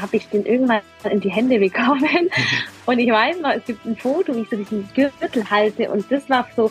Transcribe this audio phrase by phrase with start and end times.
[0.00, 2.30] habe ich den irgendwann in die Hände bekommen.
[2.86, 5.90] Und ich weiß noch, es gibt ein Foto, wie ich so diesen Gürtel halte.
[5.90, 6.70] Und das war so,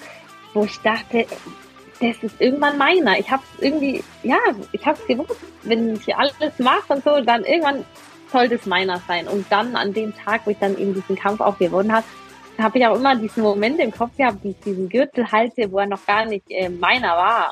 [0.53, 1.25] wo ich dachte,
[2.01, 3.19] das ist irgendwann meiner.
[3.19, 4.37] Ich habe irgendwie, ja,
[4.71, 7.85] ich habe es gewusst, wenn ich alles mache und so, dann irgendwann
[8.31, 9.27] soll das meiner sein.
[9.27, 12.05] Und dann an dem Tag, wo ich dann eben diesen Kampf auch gewonnen habe,
[12.57, 15.79] habe ich auch immer diesen Moment im Kopf gehabt, wie ich diesen Gürtel halte, wo
[15.79, 17.51] er noch gar nicht äh, meiner war.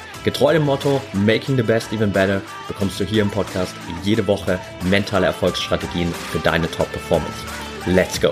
[0.23, 4.59] Getreu dem Motto Making the Best Even Better bekommst du hier im Podcast jede Woche
[4.87, 7.43] mentale Erfolgsstrategien für deine Top-Performance.
[7.87, 8.31] Let's go!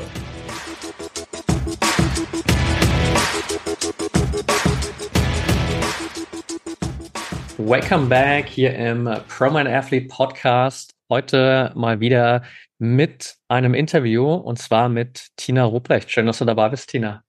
[7.58, 10.94] Welcome back hier im Pro Man Athlete Podcast.
[11.10, 12.44] Heute mal wieder
[12.78, 16.12] mit einem Interview und zwar mit Tina Ruprecht.
[16.12, 17.24] Schön, dass du dabei bist, Tina.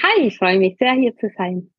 [0.00, 1.73] Hi, ich freue mich sehr, hier zu sein.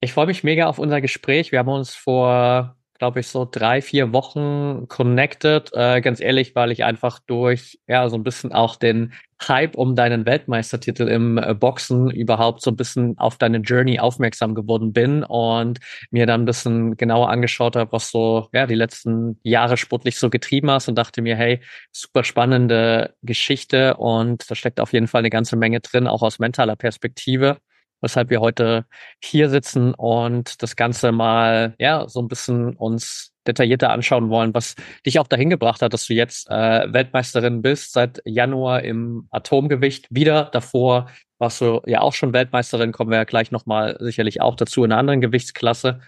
[0.00, 1.52] Ich freue mich mega auf unser Gespräch.
[1.52, 5.70] Wir haben uns vor, glaube ich, so drei, vier Wochen connected.
[5.72, 9.14] Äh, ganz ehrlich, weil ich einfach durch, ja, so ein bisschen auch den
[9.48, 14.54] Hype um deinen Weltmeistertitel im äh, Boxen überhaupt so ein bisschen auf deine Journey aufmerksam
[14.54, 15.78] geworden bin und
[16.10, 20.28] mir dann ein bisschen genauer angeschaut habe, was so, ja, die letzten Jahre sportlich so
[20.30, 25.20] getrieben hast und dachte mir, hey, super spannende Geschichte und da steckt auf jeden Fall
[25.20, 27.58] eine ganze Menge drin, auch aus mentaler Perspektive
[28.00, 28.86] weshalb wir heute
[29.22, 34.74] hier sitzen und das Ganze mal ja so ein bisschen uns detaillierter anschauen wollen, was
[35.04, 40.06] dich auch dahin gebracht hat, dass du jetzt äh, Weltmeisterin bist, seit Januar im Atomgewicht
[40.10, 40.46] wieder.
[40.52, 41.08] Davor
[41.38, 44.92] warst du ja auch schon Weltmeisterin, kommen wir ja gleich nochmal sicherlich auch dazu in
[44.92, 46.00] einer anderen Gewichtsklasse.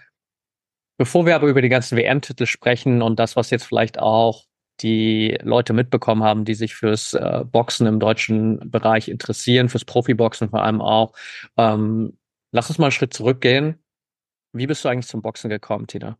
[0.97, 4.43] Bevor wir aber über die ganzen WM-Titel sprechen und das, was jetzt vielleicht auch
[4.81, 10.49] die Leute mitbekommen haben, die sich fürs äh, Boxen im deutschen Bereich interessieren, fürs Profiboxen
[10.49, 11.13] vor allem auch.
[11.57, 12.17] Ähm,
[12.51, 13.79] lass uns mal einen Schritt zurückgehen.
[14.53, 16.17] Wie bist du eigentlich zum Boxen gekommen, Tina?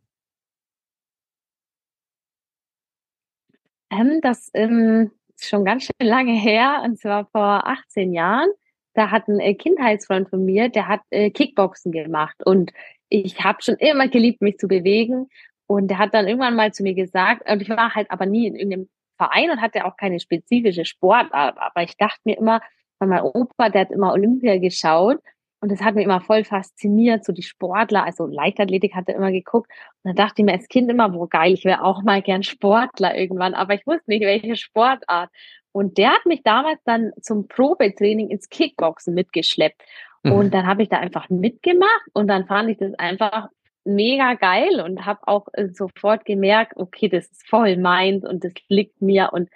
[3.90, 8.48] Ähm, das ähm, ist schon ganz schön lange her, und zwar vor 18 Jahren.
[8.94, 12.72] Da hat ein äh, Kindheitsfreund von mir, der hat äh, Kickboxen gemacht und
[13.08, 15.28] ich habe schon immer geliebt, mich zu bewegen
[15.70, 18.48] und der hat dann irgendwann mal zu mir gesagt, und ich war halt aber nie
[18.48, 22.60] in irgendeinem Verein und hatte auch keine spezifische Sportart, aber ich dachte mir immer,
[22.98, 25.18] weil mein Opa, der hat immer Olympia geschaut
[25.60, 29.30] und das hat mich immer voll fasziniert, so die Sportler, also Leichtathletik hat er immer
[29.30, 29.70] geguckt.
[30.02, 32.42] Und dann dachte ich mir als Kind immer, wo geil, ich wäre auch mal gern
[32.42, 35.30] Sportler irgendwann, aber ich wusste nicht, welche Sportart.
[35.70, 39.80] Und der hat mich damals dann zum Probetraining ins Kickboxen mitgeschleppt.
[40.24, 40.32] Mhm.
[40.32, 43.50] Und dann habe ich da einfach mitgemacht und dann fand ich das einfach
[43.84, 48.52] mega geil und habe auch äh, sofort gemerkt, okay, das ist voll meins und das
[48.68, 49.30] liegt mir.
[49.32, 49.48] Und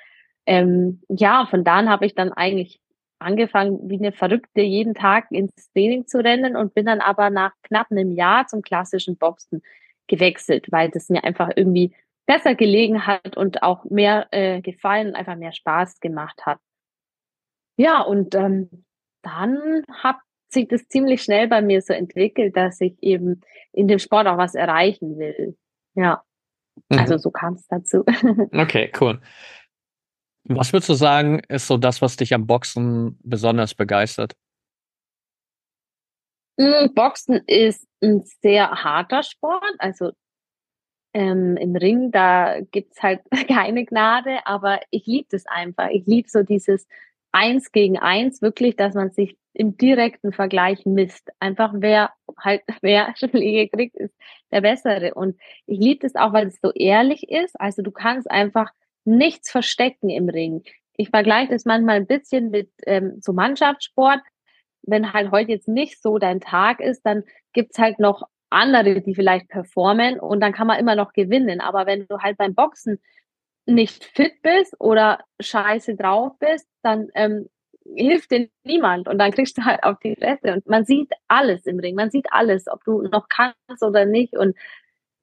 [0.47, 2.81] ähm, ja, von da an habe ich dann eigentlich
[3.19, 7.53] angefangen, wie eine Verrückte jeden Tag ins Training zu rennen und bin dann aber nach
[7.63, 9.63] knapp einem Jahr zum klassischen Boxen
[10.07, 11.95] gewechselt, weil das mir einfach irgendwie
[12.27, 16.59] besser gelegen hat und auch mehr äh, gefallen und einfach mehr Spaß gemacht hat.
[17.77, 18.85] Ja, und ähm,
[19.23, 20.19] dann habe
[20.55, 23.43] sich das ziemlich schnell bei mir so entwickelt, dass ich eben
[23.73, 25.57] in dem Sport auch was erreichen will.
[25.95, 26.23] Ja.
[26.89, 26.99] Mhm.
[26.99, 28.05] Also so kam es dazu.
[28.53, 29.21] Okay, cool.
[30.45, 34.35] Was würdest du sagen, ist so das, was dich am Boxen besonders begeistert?
[36.59, 39.75] Hm, Boxen ist ein sehr harter Sport.
[39.79, 40.13] Also
[41.15, 45.89] ähm, im Ring, da gibt's halt keine Gnade, aber ich liebe das einfach.
[45.91, 46.87] Ich liebe so dieses
[47.35, 51.31] Eins gegen Eins, wirklich, dass man sich im direkten Vergleich misst.
[51.41, 54.15] Einfach wer halt wer Schläge kriegt, ist
[54.53, 55.15] der bessere.
[55.15, 55.37] Und
[55.67, 57.61] ich liebe das auch, weil es so ehrlich ist.
[57.61, 58.71] Also du kannst einfach
[59.05, 60.63] nichts verstecken im Ring.
[60.97, 64.21] Ich vergleiche das manchmal ein bisschen mit ähm, so Mannschaftssport.
[64.83, 69.15] Wenn halt heute jetzt nicht so dein Tag ist, dann gibt's halt noch andere, die
[69.15, 71.61] vielleicht performen und dann kann man immer noch gewinnen.
[71.61, 73.01] Aber wenn du halt beim Boxen
[73.67, 77.49] nicht fit bist oder scheiße drauf bist, dann ähm,
[77.97, 80.55] hilft dir niemand und dann kriegst du halt auf die Fresse.
[80.55, 84.37] Und man sieht alles im Ring, man sieht alles, ob du noch kannst oder nicht.
[84.37, 84.57] Und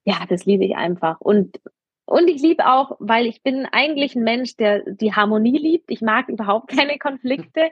[0.05, 1.19] ja, das liebe ich einfach.
[1.21, 1.59] Und
[2.05, 5.89] und ich liebe auch, weil ich bin eigentlich ein Mensch, der die Harmonie liebt.
[5.89, 7.71] Ich mag überhaupt keine Konflikte.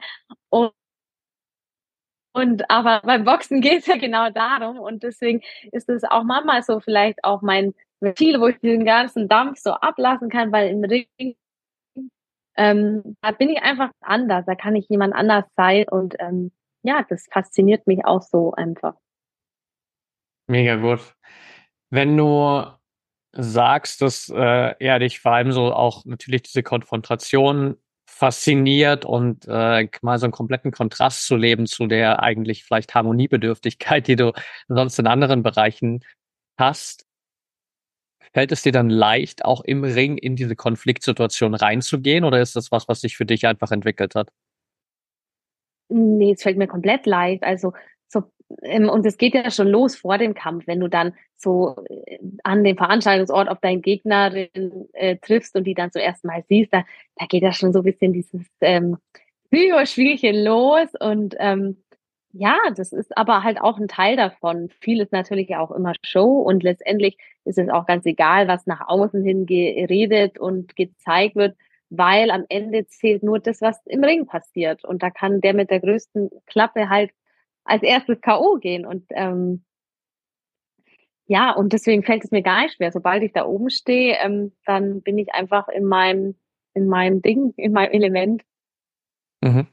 [0.50, 0.71] Und
[2.33, 4.80] und aber beim Boxen geht es ja genau darum.
[4.80, 9.27] Und deswegen ist es auch manchmal so vielleicht auch mein Ventile, wo ich den ganzen
[9.27, 11.07] Dampf so ablassen kann, weil im Ring
[12.55, 16.51] ähm, da bin ich einfach anders, da kann ich jemand anders sein und ähm,
[16.83, 18.95] ja, das fasziniert mich auch so einfach.
[20.47, 21.15] Mega gut.
[21.89, 22.65] Wenn du
[23.31, 27.77] sagst, dass äh, ja dich vor allem so auch natürlich diese Konfrontation
[28.09, 34.07] fasziniert und äh, mal so einen kompletten Kontrast zu leben zu der eigentlich vielleicht Harmoniebedürftigkeit,
[34.07, 34.33] die du
[34.67, 36.03] sonst in anderen Bereichen
[36.57, 37.05] hast.
[38.33, 42.71] Fällt es dir dann leicht, auch im Ring in diese Konfliktsituation reinzugehen oder ist das
[42.71, 44.29] was, was sich für dich einfach entwickelt hat?
[45.89, 47.43] Nee, es fällt mir komplett leicht.
[47.43, 47.73] Also
[48.07, 48.23] so,
[48.61, 52.19] ähm, und es geht ja schon los vor dem Kampf, wenn du dann so äh,
[52.43, 56.73] an dem Veranstaltungsort auf deinen Gegnerin äh, triffst und die dann zum ersten Mal siehst,
[56.73, 56.85] da,
[57.15, 58.97] da geht ja schon so ein bisschen dieses ähm,
[59.51, 61.77] Psychospielchen los und ähm,
[62.31, 64.69] ja, das ist aber halt auch ein Teil davon.
[64.81, 68.87] Viel ist natürlich auch immer Show und letztendlich ist es auch ganz egal, was nach
[68.87, 71.57] außen hin geredet und gezeigt wird,
[71.89, 74.85] weil am Ende zählt nur das, was im Ring passiert.
[74.85, 77.11] Und da kann der mit der größten Klappe halt
[77.63, 78.57] als erstes K.O.
[78.57, 78.85] gehen.
[78.85, 79.63] Und ähm,
[81.25, 82.91] ja, und deswegen fällt es mir gar nicht schwer.
[82.91, 86.35] Sobald ich da oben stehe, ähm, dann bin ich einfach in meinem,
[86.75, 88.43] in meinem Ding, in meinem Element.
[89.41, 89.67] Mhm.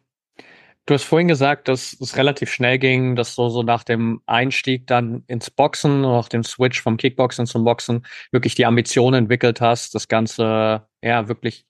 [0.86, 4.86] Du hast vorhin gesagt, dass es relativ schnell ging, dass so, so nach dem Einstieg
[4.86, 9.96] dann ins Boxen, nach dem Switch vom Kickboxen zum Boxen, wirklich die Ambition entwickelt hast,
[9.96, 11.66] das Ganze ja wirklich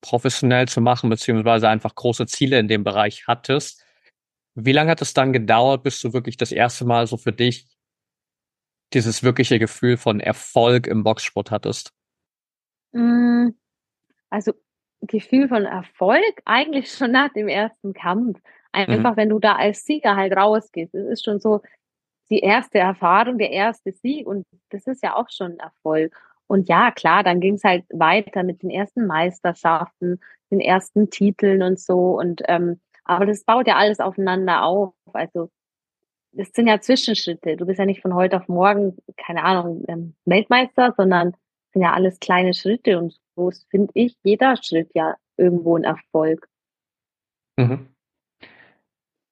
[0.00, 3.84] professionell zu machen, beziehungsweise einfach große Ziele in dem Bereich hattest.
[4.54, 7.66] Wie lange hat es dann gedauert, bis du wirklich das erste Mal so für dich
[8.94, 11.92] dieses wirkliche Gefühl von Erfolg im Boxsport hattest?
[12.92, 13.48] Mm,
[14.30, 14.52] also
[15.00, 18.40] Gefühl von Erfolg eigentlich schon nach dem ersten Kampf.
[18.72, 19.16] Einfach, mhm.
[19.16, 20.94] wenn du da als Sieger halt rausgehst.
[20.94, 21.62] Es ist schon so
[22.30, 26.14] die erste Erfahrung, der erste Sieg und das ist ja auch schon ein Erfolg.
[26.46, 31.62] Und ja, klar, dann ging es halt weiter mit den ersten Meisterschaften, den ersten Titeln
[31.62, 32.18] und so.
[32.18, 34.94] Und ähm, aber das baut ja alles aufeinander auf.
[35.12, 35.50] Also
[36.32, 37.56] das sind ja Zwischenschritte.
[37.56, 41.34] Du bist ja nicht von heute auf morgen, keine Ahnung, ähm, Weltmeister, sondern
[41.72, 46.48] sind ja alles kleine Schritte und so finde ich jeder Schritt ja irgendwo ein Erfolg.
[47.56, 47.88] Mhm.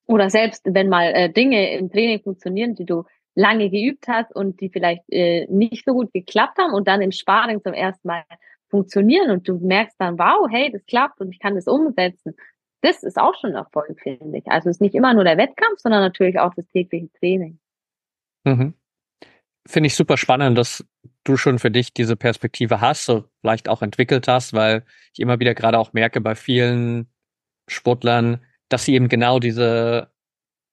[0.05, 3.03] Oder selbst wenn mal äh, Dinge im Training funktionieren, die du
[3.35, 7.11] lange geübt hast und die vielleicht äh, nicht so gut geklappt haben und dann im
[7.11, 8.23] Sparring zum ersten Mal
[8.69, 12.35] funktionieren und du merkst dann, wow, hey, das klappt und ich kann das umsetzen.
[12.81, 14.47] Das ist auch schon ein Erfolg, finde ich.
[14.47, 17.59] Also es ist nicht immer nur der Wettkampf, sondern natürlich auch das tägliche Training.
[18.45, 18.73] Mhm
[19.67, 20.83] finde ich super spannend, dass
[21.27, 24.83] du schon für dich diese Perspektive hast, so vielleicht auch entwickelt hast, weil
[25.13, 27.07] ich immer wieder gerade auch merke bei vielen
[27.67, 30.11] Sportlern, dass sie eben genau diese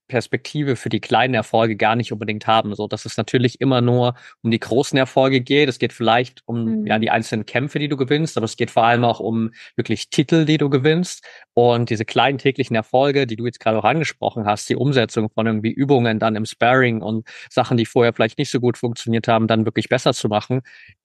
[0.08, 2.74] Perspektive für die kleinen Erfolge gar nicht unbedingt haben.
[2.74, 5.68] So, dass es natürlich immer nur um die großen Erfolge geht.
[5.68, 6.86] Es geht vielleicht um mhm.
[6.86, 10.10] ja die einzelnen Kämpfe, die du gewinnst, aber es geht vor allem auch um wirklich
[10.10, 11.24] Titel, die du gewinnst.
[11.54, 15.46] Und diese kleinen täglichen Erfolge, die du jetzt gerade auch angesprochen hast, die Umsetzung von
[15.46, 19.46] irgendwie Übungen dann im Sparring und Sachen, die vorher vielleicht nicht so gut funktioniert haben,
[19.46, 20.62] dann wirklich besser zu machen.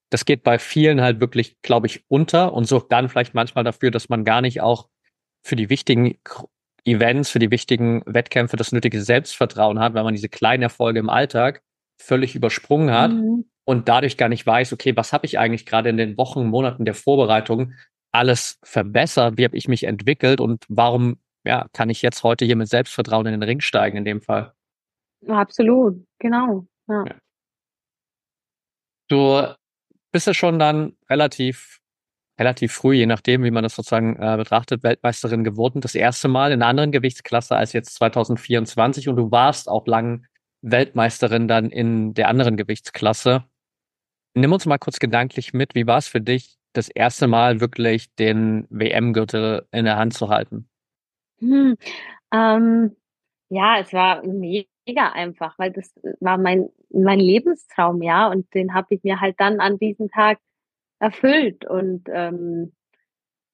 [0.09, 3.91] Das geht bei vielen halt wirklich, glaube ich, unter und sorgt dann vielleicht manchmal dafür,
[3.91, 4.89] dass man gar nicht auch
[5.43, 6.17] für die wichtigen
[6.85, 11.09] Events, für die wichtigen Wettkämpfe das nötige Selbstvertrauen hat, weil man diese kleinen Erfolge im
[11.09, 11.61] Alltag
[11.99, 13.45] völlig übersprungen hat mhm.
[13.65, 16.85] und dadurch gar nicht weiß, okay, was habe ich eigentlich gerade in den Wochen, Monaten
[16.85, 17.73] der Vorbereitung
[18.11, 22.55] alles verbessert, wie habe ich mich entwickelt und warum ja, kann ich jetzt heute hier
[22.55, 24.53] mit Selbstvertrauen in den Ring steigen in dem Fall?
[25.27, 26.65] Absolut, genau.
[26.87, 27.05] Ja.
[29.09, 29.55] Du
[30.11, 31.78] bist ja schon dann relativ
[32.39, 35.81] relativ früh, je nachdem, wie man das sozusagen äh, betrachtet, Weltmeisterin geworden.
[35.81, 40.25] Das erste Mal in einer anderen Gewichtsklasse als jetzt 2024 und du warst auch lang
[40.61, 43.43] Weltmeisterin dann in der anderen Gewichtsklasse.
[44.33, 48.13] Nimm uns mal kurz gedanklich mit, wie war es für dich, das erste Mal wirklich
[48.15, 50.69] den WM-Gürtel in der Hand zu halten?
[51.39, 51.75] Hm,
[52.33, 52.95] ähm,
[53.49, 58.95] ja, es war mega einfach, weil das war mein, mein Lebenstraum, ja, und den habe
[58.95, 60.39] ich mir halt dann an diesem Tag
[60.99, 61.65] erfüllt.
[61.65, 62.71] Und ähm,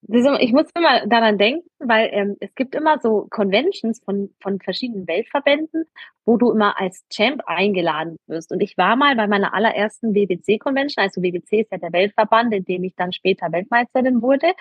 [0.08, 5.08] ich muss immer daran denken, weil ähm, es gibt immer so Conventions von, von verschiedenen
[5.08, 5.84] Weltverbänden,
[6.24, 8.52] wo du immer als Champ eingeladen wirst.
[8.52, 12.64] Und ich war mal bei meiner allerersten WBC-Convention, also WBC ist ja der Weltverband, in
[12.64, 14.52] dem ich dann später Weltmeisterin wurde.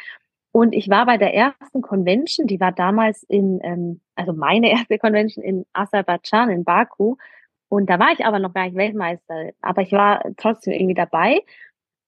[0.52, 4.98] Und ich war bei der ersten Convention, die war damals in, ähm, also meine erste
[4.98, 7.18] Convention in Aserbaidschan, in Baku.
[7.68, 9.52] Und da war ich aber noch gar nicht Weltmeisterin.
[9.62, 11.42] Aber ich war trotzdem irgendwie dabei.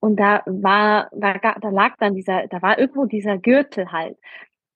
[0.00, 4.16] Und da war, da, da lag dann dieser, da war irgendwo dieser Gürtel halt.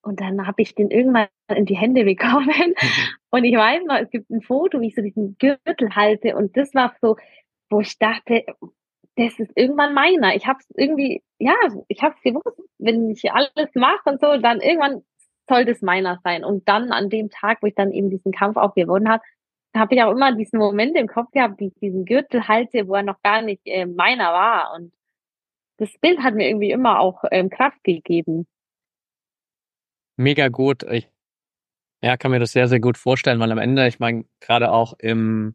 [0.02, 2.74] Und dann habe ich den irgendwann in die Hände bekommen.
[3.30, 6.36] Und ich weiß noch, es gibt ein Foto, wie ich so diesen Gürtel halte.
[6.36, 7.16] Und das war so,
[7.70, 8.44] wo ich dachte,
[9.16, 10.34] das ist irgendwann meiner.
[10.34, 11.54] Ich habe es irgendwie, ja,
[11.88, 15.02] ich habe es gewusst, wenn ich alles mache und so, dann irgendwann
[15.48, 16.44] soll das meiner sein.
[16.44, 19.22] Und dann an dem Tag, wo ich dann eben diesen Kampf auch gewonnen habe,
[19.74, 22.94] habe ich auch immer diesen Moment im Kopf gehabt, wie ich diesen Gürtel halte, wo
[22.94, 24.74] er noch gar nicht äh, meiner war.
[24.74, 24.92] Und
[25.82, 28.46] das Bild hat mir irgendwie immer auch ähm, Kraft gegeben.
[30.16, 30.84] Mega gut.
[30.84, 31.08] Ich
[32.02, 34.94] ja, kann mir das sehr, sehr gut vorstellen, weil am Ende, ich meine, gerade auch
[34.98, 35.54] im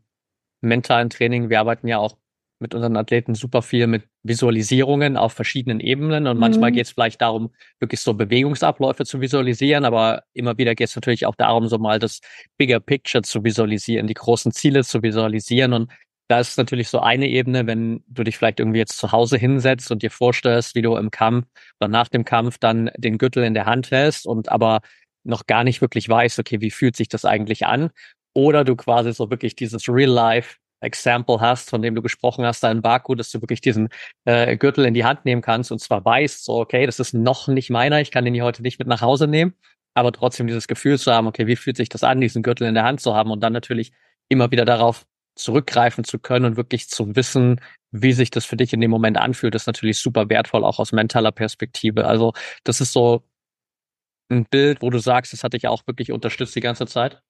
[0.62, 2.18] mentalen Training, wir arbeiten ja auch
[2.60, 6.28] mit unseren Athleten super viel mit Visualisierungen auf verschiedenen Ebenen.
[6.28, 6.42] Und mhm.
[6.42, 10.96] manchmal geht es vielleicht darum, wirklich so Bewegungsabläufe zu visualisieren, aber immer wieder geht es
[10.96, 12.20] natürlich auch darum, so mal das
[12.58, 15.74] Bigger Picture zu visualisieren, die großen Ziele zu visualisieren.
[15.74, 15.92] Und
[16.28, 19.92] da ist natürlich so eine Ebene, wenn du dich vielleicht irgendwie jetzt zu Hause hinsetzt
[19.92, 21.48] und dir vorstellst, wie du im Kampf
[21.80, 24.82] oder nach dem Kampf dann den Gürtel in der Hand hältst und aber
[25.24, 27.92] noch gar nicht wirklich weißt, okay, wie fühlt sich das eigentlich an?
[28.34, 32.82] Oder du quasi so wirklich dieses Real-Life Example hast, von dem du gesprochen hast, dein
[32.82, 33.90] Baku, dass du wirklich diesen
[34.26, 37.48] äh, Gürtel in die Hand nehmen kannst und zwar weißt, so, okay, das ist noch
[37.48, 39.56] nicht meiner, ich kann den hier heute nicht mit nach Hause nehmen,
[39.96, 42.76] aber trotzdem dieses Gefühl zu haben, okay, wie fühlt sich das an, diesen Gürtel in
[42.76, 43.92] der Hand zu haben und dann natürlich
[44.30, 45.08] immer wieder darauf
[45.38, 49.18] zurückgreifen zu können und wirklich zu wissen, wie sich das für dich in dem Moment
[49.18, 52.06] anfühlt, ist natürlich super wertvoll, auch aus mentaler Perspektive.
[52.06, 53.24] Also das ist so
[54.30, 57.22] ein Bild, wo du sagst, das hat dich auch wirklich unterstützt die ganze Zeit?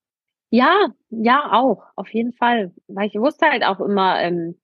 [0.49, 2.73] Ja, ja, auch, auf jeden Fall.
[2.87, 4.57] Weil ich wusste halt auch immer ähm,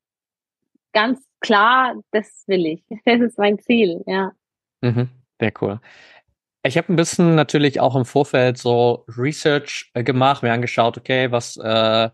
[0.94, 2.84] ganz klar, das will ich.
[3.06, 4.32] Das ist mein Ziel, ja.
[4.82, 5.10] Mhm,
[5.40, 5.80] sehr cool.
[6.66, 11.30] Ich habe ein bisschen natürlich auch im Vorfeld so Research äh, gemacht, mir angeschaut, okay,
[11.30, 12.10] was äh,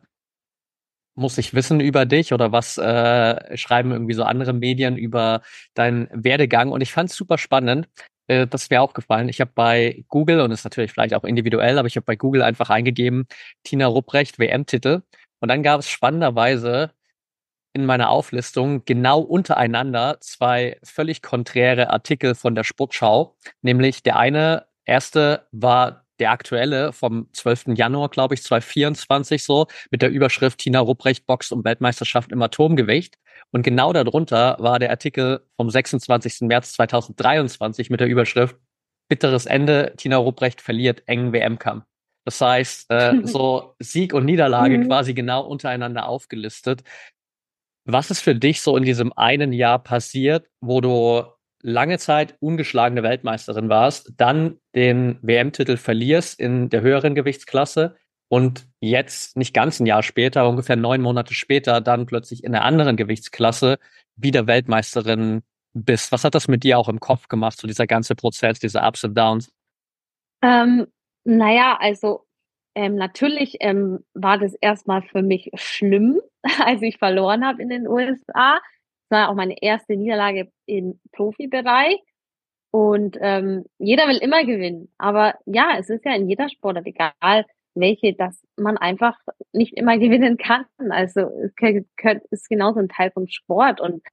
[1.19, 5.41] muss ich wissen über dich oder was äh, schreiben irgendwie so andere Medien über
[5.73, 6.71] deinen Werdegang?
[6.71, 7.88] Und ich fand es super spannend,
[8.27, 9.29] äh, das ist mir aufgefallen.
[9.29, 12.43] Ich habe bei Google, und ist natürlich vielleicht auch individuell, aber ich habe bei Google
[12.43, 13.27] einfach eingegeben,
[13.63, 15.01] Tina Rupprecht, WM-Titel.
[15.41, 16.91] Und dann gab es spannenderweise
[17.73, 23.35] in meiner Auflistung genau untereinander zwei völlig konträre Artikel von der Sportschau.
[23.61, 27.75] Nämlich der eine, erste war der aktuelle vom 12.
[27.75, 33.17] Januar, glaube ich, 2024 so, mit der Überschrift Tina Rupprecht boxt um Weltmeisterschaft im Atomgewicht.
[33.51, 36.41] Und genau darunter war der Artikel vom 26.
[36.41, 38.55] März 2023 mit der Überschrift
[39.09, 41.83] Bitteres Ende, Tina Rupprecht verliert engen WM-Kampf.
[42.25, 44.85] Das heißt, äh, so Sieg und Niederlage mhm.
[44.88, 46.83] quasi genau untereinander aufgelistet.
[47.85, 51.23] Was ist für dich so in diesem einen Jahr passiert, wo du
[51.61, 57.95] lange Zeit ungeschlagene Weltmeisterin warst, dann den WM-Titel verlierst in der höheren Gewichtsklasse
[58.29, 62.63] und jetzt nicht ganz ein Jahr später, ungefähr neun Monate später, dann plötzlich in einer
[62.63, 63.79] anderen Gewichtsklasse
[64.15, 65.41] wieder Weltmeisterin
[65.73, 66.11] bist.
[66.11, 69.03] Was hat das mit dir auch im Kopf gemacht, so dieser ganze Prozess, diese Ups
[69.03, 69.51] und Downs?
[70.41, 70.87] Ähm,
[71.25, 72.25] naja, also
[72.75, 76.21] ähm, natürlich ähm, war das erstmal für mich schlimm,
[76.59, 78.59] als ich verloren habe in den USA.
[79.09, 81.99] War auch meine erste Niederlage im Profibereich.
[82.71, 84.91] Und ähm, jeder will immer gewinnen.
[84.97, 89.17] Aber ja, es ist ja in jeder Sportart egal, welche, dass man einfach
[89.53, 90.65] nicht immer gewinnen kann.
[90.89, 91.53] Also es
[92.29, 93.81] ist genauso ein Teil vom Sport.
[93.81, 94.03] Und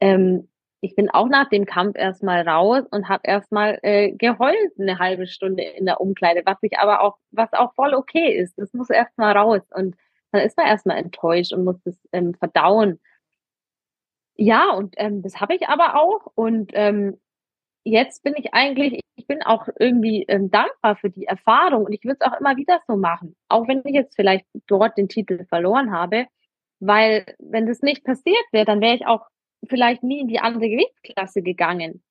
[0.00, 0.48] ähm,
[0.80, 5.26] ich bin auch nach dem Kampf erstmal raus und habe erstmal äh, geheult eine halbe
[5.26, 8.56] Stunde in der Umkleide, was ich aber auch, was auch voll okay ist.
[8.58, 9.62] Das muss erstmal raus.
[9.74, 9.96] Und
[10.30, 13.00] dann ist man erstmal enttäuscht und muss das ähm, verdauen.
[14.38, 16.30] Ja, und ähm, das habe ich aber auch.
[16.34, 17.18] Und ähm,
[17.84, 22.04] jetzt bin ich eigentlich, ich bin auch irgendwie ähm, dankbar für die Erfahrung und ich
[22.04, 25.44] würde es auch immer wieder so machen, auch wenn ich jetzt vielleicht dort den Titel
[25.46, 26.26] verloren habe,
[26.80, 29.26] weil wenn das nicht passiert wäre, dann wäre ich auch
[29.68, 32.02] vielleicht nie in die andere Gewichtsklasse gegangen.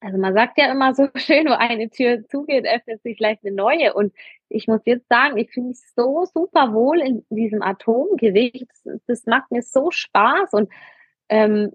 [0.00, 3.54] Also man sagt ja immer so schön, wo eine Tür zugeht, öffnet sich vielleicht eine
[3.54, 3.94] neue.
[3.94, 4.12] Und
[4.50, 8.66] ich muss jetzt sagen, ich fühle mich so super wohl in diesem Atomgewicht.
[8.84, 10.70] Das, das macht mir so Spaß und
[11.28, 11.72] ähm,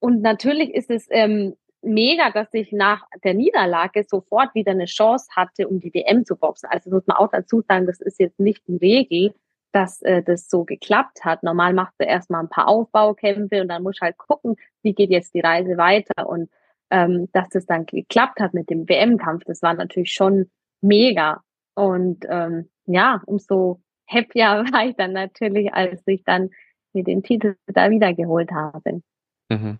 [0.00, 5.28] und natürlich ist es ähm, mega, dass ich nach der Niederlage sofort wieder eine Chance
[5.34, 6.68] hatte, um die WM zu boxen.
[6.70, 9.34] Also muss man auch dazu sagen, das ist jetzt nicht die Regel,
[9.72, 11.42] dass äh, das so geklappt hat.
[11.42, 15.10] Normal machst du erstmal ein paar Aufbaukämpfe und dann musst du halt gucken, wie geht
[15.10, 16.28] jetzt die Reise weiter.
[16.28, 16.50] Und
[16.90, 20.50] ähm, dass das dann geklappt hat mit dem WM-Kampf, das war natürlich schon
[20.80, 21.42] mega.
[21.74, 26.50] Und ähm, ja, umso happier war ich dann natürlich, als ich dann
[26.94, 29.02] mir den Titel da wiedergeholt habe.
[29.50, 29.78] Mhm.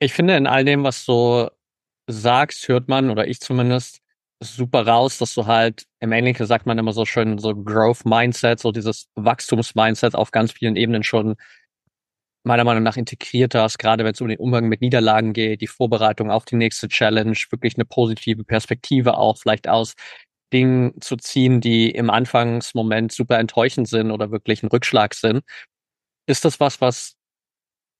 [0.00, 1.48] Ich finde, in all dem, was du
[2.06, 4.00] sagst, hört man, oder ich zumindest,
[4.42, 8.60] super raus, dass du halt, im Englischen sagt man immer so schön, so Growth Mindset,
[8.60, 11.36] so dieses Wachstumsmindset auf ganz vielen Ebenen schon
[12.46, 15.66] meiner Meinung nach integriert hast, gerade wenn es um den Umgang mit Niederlagen geht, die
[15.66, 19.94] Vorbereitung auf die nächste Challenge, wirklich eine positive Perspektive auch vielleicht aus
[20.54, 25.42] Dingen zu ziehen, die im Anfangsmoment super enttäuschend sind oder wirklich ein Rückschlag sind.
[26.26, 27.16] Ist das was, was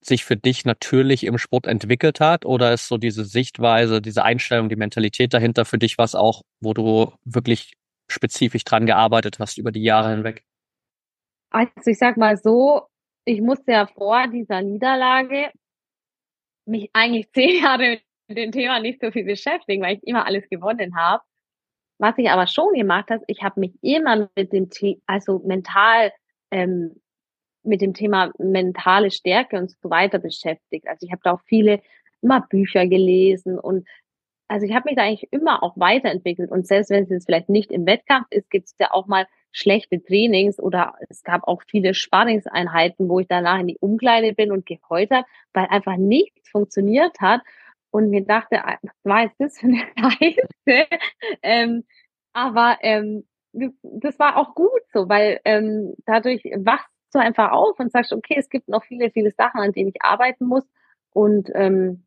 [0.03, 2.45] sich für dich natürlich im Sport entwickelt hat?
[2.45, 6.73] Oder ist so diese Sichtweise, diese Einstellung, die Mentalität dahinter für dich was auch, wo
[6.73, 7.73] du wirklich
[8.09, 10.43] spezifisch dran gearbeitet hast über die Jahre hinweg?
[11.51, 12.87] Also ich sag mal so,
[13.25, 15.51] ich musste ja vor dieser Niederlage
[16.65, 20.47] mich eigentlich zehn Jahre mit dem Thema nicht so viel beschäftigen, weil ich immer alles
[20.49, 21.23] gewonnen habe.
[21.97, 26.11] Was ich aber schon gemacht habe, ich habe mich immer mit dem Thema, also mental
[26.51, 26.99] ähm,
[27.63, 30.87] mit dem Thema mentale Stärke und so weiter beschäftigt.
[30.87, 31.81] Also ich habe da auch viele
[32.21, 33.87] immer Bücher gelesen und
[34.47, 37.49] also ich habe mich da eigentlich immer auch weiterentwickelt und selbst wenn es jetzt vielleicht
[37.49, 41.61] nicht im Wettkampf ist, gibt es ja auch mal schlechte Trainings oder es gab auch
[41.67, 46.49] viele Sparringseinheiten, wo ich danach in die Umkleide bin und geheult habe, weil einfach nichts
[46.49, 47.41] funktioniert hat
[47.95, 50.87] und mir dachte, ah, was war jetzt das für eine Scheiße?
[51.41, 51.85] ähm,
[52.33, 57.93] aber ähm, das war auch gut so, weil ähm, dadurch wachst du einfach auf und
[57.93, 60.65] sagst, okay, es gibt noch viele, viele Sachen, an denen ich arbeiten muss.
[61.11, 62.05] Und ähm,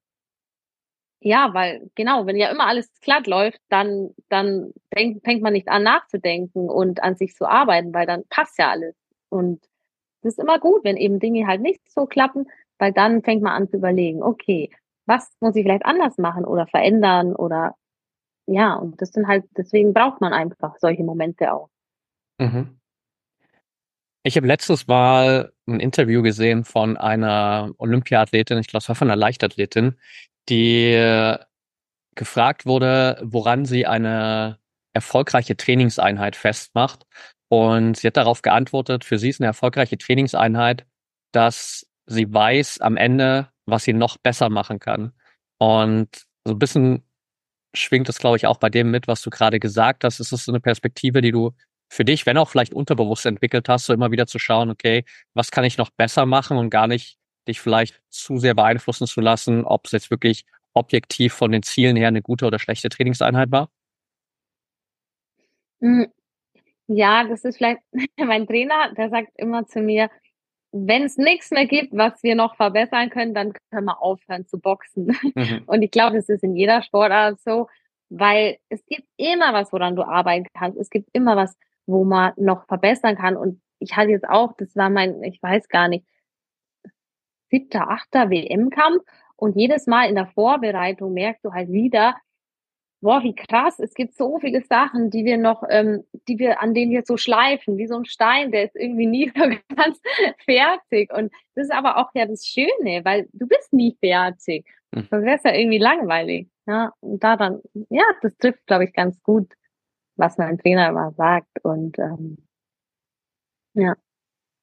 [1.20, 5.68] ja, weil genau, wenn ja immer alles glatt läuft, dann, dann denk, fängt man nicht
[5.68, 8.94] an nachzudenken und an sich zu arbeiten, weil dann passt ja alles.
[9.30, 9.64] Und
[10.20, 12.46] das ist immer gut, wenn eben Dinge halt nicht so klappen,
[12.78, 14.70] weil dann fängt man an zu überlegen, okay,
[15.08, 17.74] was muss ich vielleicht anders machen oder verändern oder
[18.46, 21.68] ja, und das sind halt, deswegen braucht man einfach solche Momente auch.
[22.38, 22.78] Mhm.
[24.22, 29.08] Ich habe letztes Mal ein Interview gesehen von einer Olympiathletin, ich glaube, es war von
[29.08, 29.96] einer Leichtathletin,
[30.48, 31.36] die
[32.14, 34.58] gefragt wurde, woran sie eine
[34.92, 37.06] erfolgreiche Trainingseinheit festmacht.
[37.48, 40.86] Und sie hat darauf geantwortet, für sie ist eine erfolgreiche Trainingseinheit,
[41.32, 45.12] dass sie weiß am Ende, was sie noch besser machen kann.
[45.58, 46.08] Und
[46.44, 47.02] so ein bisschen
[47.74, 50.20] schwingt das, glaube ich, auch bei dem mit, was du gerade gesagt hast.
[50.20, 51.52] Es ist so eine Perspektive, die du
[51.90, 55.04] für dich, wenn auch vielleicht unterbewusst entwickelt hast, so immer wieder zu schauen, okay,
[55.34, 59.20] was kann ich noch besser machen und gar nicht dich vielleicht zu sehr beeinflussen zu
[59.20, 63.50] lassen, ob es jetzt wirklich objektiv von den Zielen her eine gute oder schlechte Trainingseinheit
[63.50, 63.70] war?
[65.80, 66.08] Hm,
[66.88, 67.80] ja, das ist vielleicht
[68.16, 70.10] mein Trainer, der sagt immer zu mir,
[70.72, 74.58] wenn es nichts mehr gibt, was wir noch verbessern können, dann können wir aufhören zu
[74.58, 75.16] boxen.
[75.34, 75.62] Mhm.
[75.66, 77.68] Und ich glaube, das ist in jeder Sportart so,
[78.10, 80.78] weil es gibt immer was, woran du arbeiten kannst.
[80.78, 83.36] Es gibt immer was, wo man noch verbessern kann.
[83.36, 86.06] Und ich hatte jetzt auch, das war mein, ich weiß gar nicht,
[87.50, 89.02] siebter, achter WM-Kampf.
[89.36, 92.16] Und jedes Mal in der Vorbereitung merkst du halt wieder,
[93.00, 96.74] boah, wie krass, es gibt so viele Sachen, die wir noch, ähm, die wir, an
[96.74, 99.44] denen wir so schleifen, wie so ein Stein, der ist irgendwie nie so
[99.76, 100.00] ganz
[100.44, 101.12] fertig.
[101.12, 104.66] Und das ist aber auch ja das Schöne, weil du bist nie fertig.
[104.94, 105.06] Hm.
[105.10, 106.48] Das wäre ja irgendwie langweilig.
[106.66, 109.52] Ja, und da dann, ja, das trifft, glaube ich, ganz gut,
[110.16, 111.48] was mein Trainer immer sagt.
[111.62, 112.38] Und ähm,
[113.74, 113.94] ja.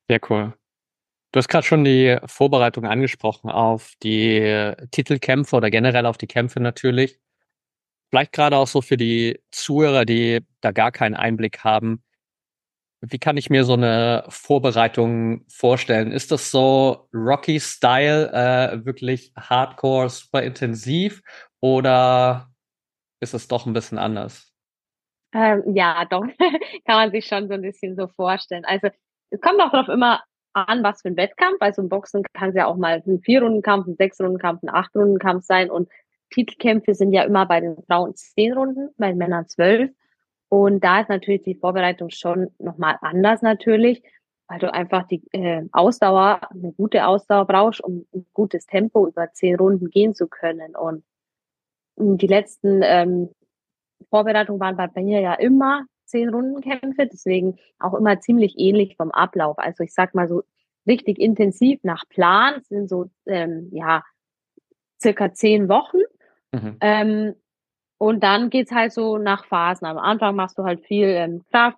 [0.08, 0.54] Sehr cool.
[1.32, 6.60] Du hast gerade schon die Vorbereitung angesprochen auf die Titelkämpfe oder generell auf die Kämpfe
[6.60, 7.20] natürlich.
[8.10, 12.04] Vielleicht gerade auch so für die Zuhörer, die da gar keinen Einblick haben.
[13.02, 16.12] Wie kann ich mir so eine Vorbereitung vorstellen?
[16.12, 21.22] Ist das so Rocky-Style, äh, wirklich hardcore, super intensiv
[21.60, 22.50] oder
[23.20, 24.52] ist es doch ein bisschen anders?
[25.34, 26.24] Ähm, ja, doch,
[26.86, 28.64] kann man sich schon so ein bisschen so vorstellen.
[28.66, 28.88] Also
[29.30, 31.58] es kommt auch darauf immer an, was für ein Wettkampf.
[31.60, 35.70] Also im Boxen kann es ja auch mal ein Vier-Runden-Kampf, ein Sechs-Runden-Kampf, ein Acht-Runden-Kampf sein
[35.70, 35.90] und
[36.32, 39.92] Titelkämpfe sind ja immer bei den Frauen zehn Runden, bei den Männern zwölf.
[40.50, 44.04] Und da ist natürlich die Vorbereitung schon nochmal anders natürlich,
[44.48, 49.32] weil du einfach die äh, Ausdauer, eine gute Ausdauer brauchst, um ein gutes Tempo über
[49.34, 50.76] zehn Runden gehen zu können.
[50.76, 51.04] Und
[51.98, 53.30] die letzten ähm,
[54.10, 59.58] Vorbereitungen waren bei mir ja immer zehn Rundenkämpfe, deswegen auch immer ziemlich ähnlich vom Ablauf.
[59.58, 60.44] Also ich sag mal so
[60.88, 64.04] richtig intensiv nach Plan sind so ähm, ja
[65.02, 65.98] circa zehn Wochen
[66.56, 66.78] Mhm.
[66.82, 67.36] Ähm,
[67.98, 69.88] und dann geht's halt so nach Phasen.
[69.88, 71.78] Am Anfang machst du halt viel ähm, Kraft,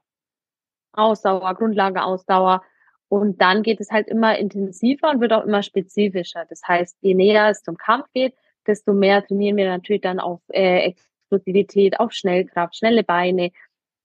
[0.93, 2.63] Ausdauer, Grundlage, Ausdauer.
[3.09, 6.45] Und dann geht es halt immer intensiver und wird auch immer spezifischer.
[6.49, 8.33] Das heißt, je näher es zum Kampf geht,
[8.65, 13.51] desto mehr trainieren wir natürlich dann auf äh, Explosivität, auf Schnellkraft, schnelle Beine.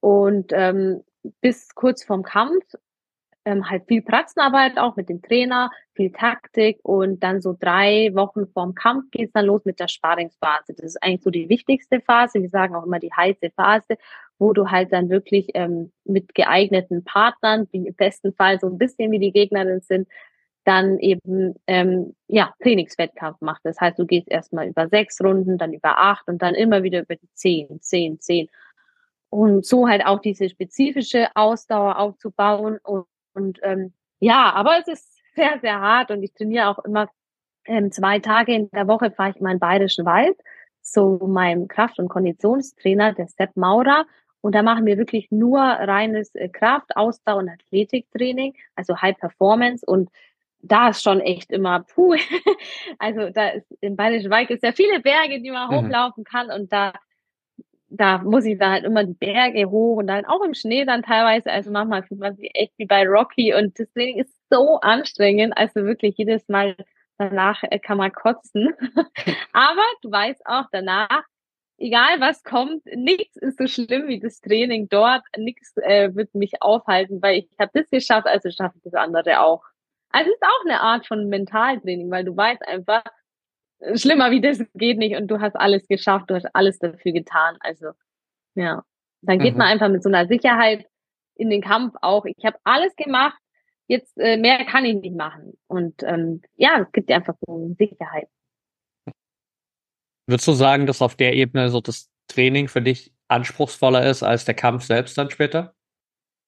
[0.00, 1.02] Und ähm,
[1.40, 2.64] bis kurz vorm Kampf
[3.44, 8.46] ähm, halt viel Praxenarbeit auch mit dem Trainer, viel Taktik und dann so drei Wochen
[8.46, 10.74] vorm Kampf geht's dann los mit der Sparingsphase.
[10.74, 12.40] Das ist eigentlich so die wichtigste Phase.
[12.40, 13.96] Wir sagen auch immer die heiße Phase,
[14.38, 18.78] wo du halt dann wirklich ähm, mit geeigneten Partnern, die im besten Fall so ein
[18.78, 20.09] bisschen wie die Gegnerin sind,
[20.64, 23.64] dann eben ähm, ja Trainingswettkampf machst.
[23.64, 27.00] Das heißt, du gehst erstmal über sechs Runden, dann über acht und dann immer wieder
[27.02, 28.48] über die zehn, zehn, zehn.
[29.28, 35.18] Und so halt auch diese spezifische Ausdauer aufzubauen und und ähm, ja, aber es ist
[35.35, 37.09] sehr, sehr hart und ich trainiere auch immer
[37.64, 40.37] ähm, zwei Tage in der Woche fahre ich in meinen Bayerischen Wald
[40.81, 44.05] zu meinem Kraft- und Konditionstrainer, der Sepp Maurer.
[44.40, 49.87] Und da machen wir wirklich nur reines äh, Kraft, Ausdauer und Athletiktraining, also High Performance.
[49.87, 50.11] Und
[50.61, 52.16] da ist schon echt immer puh.
[52.99, 55.87] also da ist im Bayerischen Wald ist ja viele Berge, die man mhm.
[55.87, 56.51] hochlaufen kann.
[56.51, 56.92] Und da
[57.94, 61.02] da muss ich dann halt immer die Berge hoch und dann auch im Schnee dann
[61.02, 61.50] teilweise.
[61.50, 65.57] Also manchmal fühlt man sich echt wie bei Rocky und das Training ist so anstrengend.
[65.57, 66.76] Also wirklich jedes Mal
[67.18, 68.74] danach äh, kann man kotzen.
[69.52, 71.24] Aber du weißt auch danach,
[71.78, 75.22] egal was kommt, nichts ist so schlimm wie das Training dort.
[75.37, 79.40] Nichts äh, wird mich aufhalten, weil ich habe das geschafft, also schaffe ich das andere
[79.40, 79.62] auch.
[80.11, 83.02] Also es ist auch eine Art von Mentaltraining, weil du weißt einfach,
[83.95, 87.57] schlimmer wie das geht nicht und du hast alles geschafft, du hast alles dafür getan.
[87.61, 87.90] Also
[88.55, 88.83] ja,
[89.23, 89.59] dann geht mhm.
[89.59, 90.87] man einfach mit so einer Sicherheit
[91.35, 92.25] in den Kampf auch.
[92.25, 93.38] Ich habe alles gemacht,
[93.87, 95.59] jetzt äh, mehr kann ich nicht machen.
[95.66, 98.29] Und ähm, ja, es gibt dir einfach so eine Sicherheit.
[100.27, 104.45] Würdest du sagen, dass auf der Ebene so das Training für dich anspruchsvoller ist als
[104.45, 105.75] der Kampf selbst dann später?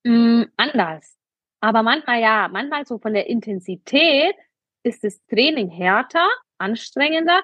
[0.04, 1.16] Mm, anders.
[1.60, 4.36] Aber manchmal ja, manchmal so von der Intensität
[4.82, 6.28] ist das Training härter,
[6.64, 7.42] anstrengender.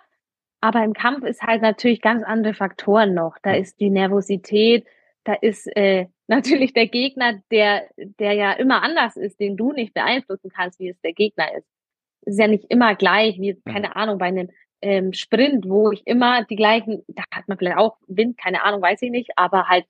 [0.61, 3.37] Aber im Kampf ist halt natürlich ganz andere Faktoren noch.
[3.42, 4.87] Da ist die Nervosität,
[5.24, 9.94] da ist äh, natürlich der Gegner, der, der ja immer anders ist, den du nicht
[9.94, 11.66] beeinflussen kannst, wie es der Gegner ist.
[12.22, 14.50] ist ja nicht immer gleich, wie, keine Ahnung, bei einem
[14.83, 18.80] ähm, Sprint, wo ich immer die gleichen, da hat man vielleicht auch Wind, keine Ahnung,
[18.83, 19.87] weiß ich nicht, aber halt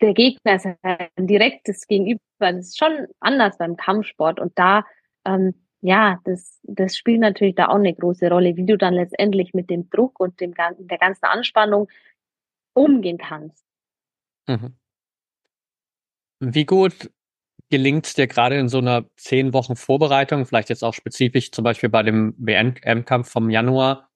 [0.00, 2.20] der Gegner ist ein direktes Gegenüber.
[2.38, 4.84] Das ist schon anders beim Kampfsport und da
[5.24, 9.54] ähm, ja, das, das spielt natürlich da auch eine große Rolle, wie du dann letztendlich
[9.54, 11.88] mit dem Druck und dem, der ganzen Anspannung
[12.74, 13.64] umgehen kannst.
[14.48, 14.76] Mhm.
[16.40, 17.10] Wie gut
[17.70, 21.64] gelingt es dir gerade in so einer zehn Wochen Vorbereitung, vielleicht jetzt auch spezifisch zum
[21.64, 24.10] Beispiel bei dem WM-Kampf vom Januar,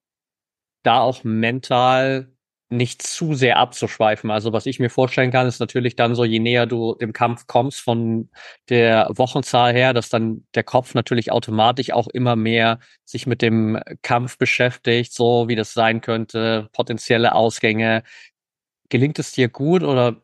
[0.83, 2.32] da auch mental
[2.73, 4.31] nicht zu sehr abzuschweifen.
[4.31, 7.47] Also was ich mir vorstellen kann, ist natürlich dann so, je näher du dem Kampf
[7.47, 8.31] kommst von
[8.69, 13.79] der Wochenzahl her, dass dann der Kopf natürlich automatisch auch immer mehr sich mit dem
[14.03, 18.03] Kampf beschäftigt, so wie das sein könnte, potenzielle Ausgänge.
[18.91, 20.17] Gelingt es dir gut oder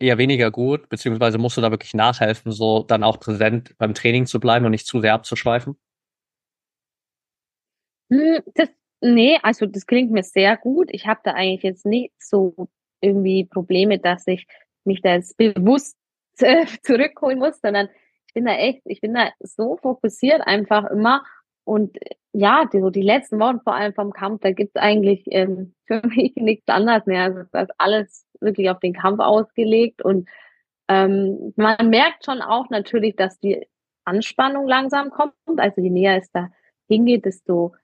[0.00, 4.26] eher weniger gut, beziehungsweise musst du da wirklich nachhelfen, so dann auch präsent beim Training
[4.26, 5.76] zu bleiben und nicht zu sehr abzuschweifen?
[8.10, 8.68] Hm, das
[9.00, 10.88] Nee, also das klingt mir sehr gut.
[10.92, 12.68] Ich habe da eigentlich jetzt nicht so
[13.00, 14.46] irgendwie Probleme, dass ich
[14.84, 15.96] mich da jetzt bewusst
[16.38, 17.88] äh, zurückholen muss, sondern
[18.26, 21.24] ich bin da echt, ich bin da so fokussiert einfach immer.
[21.64, 21.96] Und
[22.32, 26.02] ja, die, so die letzten Wochen vor allem vom Kampf, da gibt's eigentlich ähm, für
[26.06, 27.24] mich nichts anderes mehr.
[27.24, 30.02] Also das ist alles wirklich auf den Kampf ausgelegt.
[30.02, 30.28] Und
[30.88, 33.66] ähm, man merkt schon auch natürlich, dass die
[34.04, 35.34] Anspannung langsam kommt.
[35.56, 36.50] Also je näher es da
[36.88, 37.74] hingeht, desto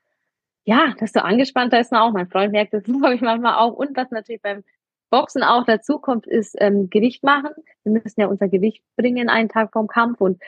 [0.67, 2.13] ja, desto angespannter ist man auch.
[2.13, 3.73] Mein Freund merkt das, glaube ich, manchmal auch.
[3.75, 4.65] Und was natürlich beim
[5.11, 7.51] Boxen auch dazu kommt, ist ähm, Gewicht machen.
[7.85, 10.43] Wir müssen ja unser Gewicht bringen einen Tag vorm Kampf und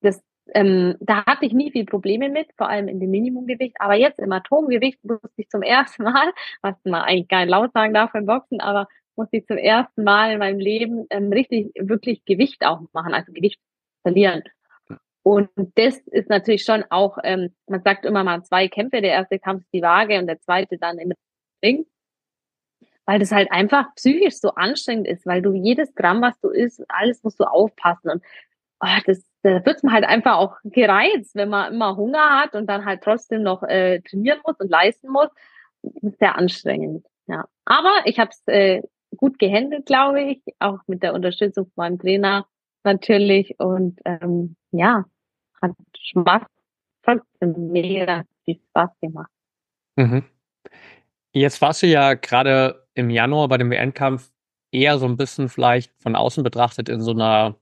[0.00, 0.22] das
[0.54, 3.76] ähm, da hatte ich nie viel Probleme mit, vor allem in dem Minimumgewicht.
[3.80, 7.72] Aber jetzt im Atomgewicht musste ich zum ersten Mal, was man eigentlich gar nicht laut
[7.72, 11.72] sagen darf beim Boxen, aber musste ich zum ersten Mal in meinem Leben ähm, richtig,
[11.74, 13.60] wirklich Gewicht auch machen, also Gewicht
[14.02, 14.44] verlieren.
[15.26, 19.40] Und das ist natürlich schon auch, ähm, man sagt immer mal zwei Kämpfe, der erste
[19.40, 21.14] Kampf ist die Waage und der zweite dann im
[21.64, 21.84] Ring.
[23.06, 26.80] Weil das halt einfach psychisch so anstrengend ist, weil du jedes Gramm, was du isst,
[26.86, 28.08] alles musst du aufpassen.
[28.08, 28.22] Und
[28.78, 32.68] oh, das, da wird man halt einfach auch gereizt, wenn man immer Hunger hat und
[32.68, 35.30] dann halt trotzdem noch äh, trainieren muss und leisten muss.
[35.82, 37.04] Das ist sehr anstrengend.
[37.26, 37.48] Ja.
[37.64, 38.80] Aber ich habe es äh,
[39.16, 42.46] gut gehandelt, glaube ich, auch mit der Unterstützung von meinem Trainer
[42.84, 43.58] natürlich.
[43.58, 45.04] Und ähm, ja,
[45.62, 46.42] hat Spaß,
[47.02, 49.30] trotzdem mega viel Spaß gemacht.
[49.96, 50.24] Mhm.
[51.32, 54.30] Jetzt warst du ja gerade im Januar bei dem WM-Kampf
[54.72, 57.56] eher so ein bisschen vielleicht von außen betrachtet in so einer,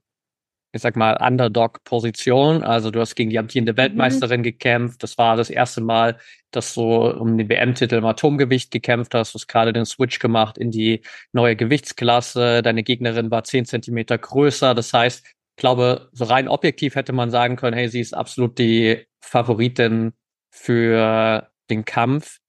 [0.71, 2.63] ich sag mal, Underdog-Position.
[2.63, 3.77] Also du hast gegen die amtierende mhm.
[3.77, 4.45] Weltmeisterin mhm.
[4.45, 5.03] gekämpft.
[5.03, 6.17] Das war das erste Mal,
[6.51, 9.33] dass du um den WM-Titel im Atomgewicht gekämpft hast.
[9.33, 11.01] Du hast gerade den Switch gemacht in die
[11.33, 12.61] neue Gewichtsklasse.
[12.61, 14.73] Deine Gegnerin war zehn Zentimeter größer.
[14.73, 18.59] Das heißt, ich glaube, so rein objektiv hätte man sagen können, hey, sie ist absolut
[18.59, 20.11] die Favoritin
[20.49, 22.39] für den Kampf.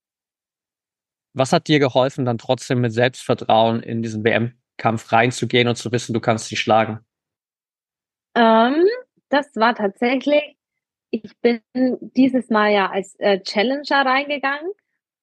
[1.33, 6.13] Was hat dir geholfen, dann trotzdem mit Selbstvertrauen in diesen WM-Kampf reinzugehen und zu wissen,
[6.13, 6.99] du kannst sie schlagen?
[8.35, 8.83] Ähm,
[9.29, 10.57] das war tatsächlich,
[11.09, 14.71] ich bin dieses Mal ja als äh, Challenger reingegangen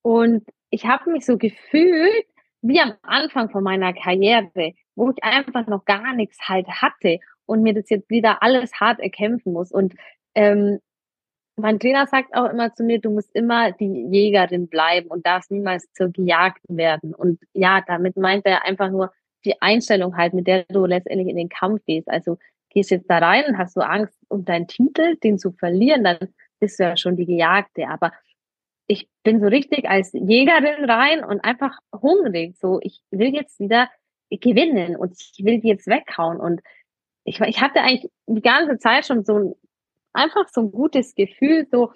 [0.00, 2.24] und ich habe mich so gefühlt
[2.62, 7.62] wie am Anfang von meiner Karriere, wo ich einfach noch gar nichts halt hatte und
[7.62, 9.72] mir das jetzt wieder alles hart erkämpfen muss.
[9.72, 9.94] Und
[10.34, 10.80] ähm,
[11.56, 15.50] mein Trainer sagt auch immer zu mir, du musst immer die Jägerin bleiben und darfst
[15.50, 17.14] niemals zur Gejagten werden.
[17.14, 19.12] Und ja, damit meint er einfach nur
[19.44, 22.08] die Einstellung halt, mit der du letztendlich in den Kampf gehst.
[22.08, 22.38] Also
[22.70, 26.18] gehst jetzt da rein und hast du Angst um deinen Titel, den zu verlieren, dann
[26.58, 27.88] bist du ja schon die Gejagte.
[27.88, 28.12] Aber
[28.86, 32.56] ich bin so richtig als Jägerin rein und einfach hungrig.
[32.58, 33.88] So, ich will jetzt wieder
[34.30, 36.38] gewinnen und ich will die jetzt weghauen.
[36.40, 36.60] Und
[37.24, 39.54] ich, ich hatte eigentlich die ganze Zeit schon so ein
[40.14, 41.92] einfach so ein gutes Gefühl, so,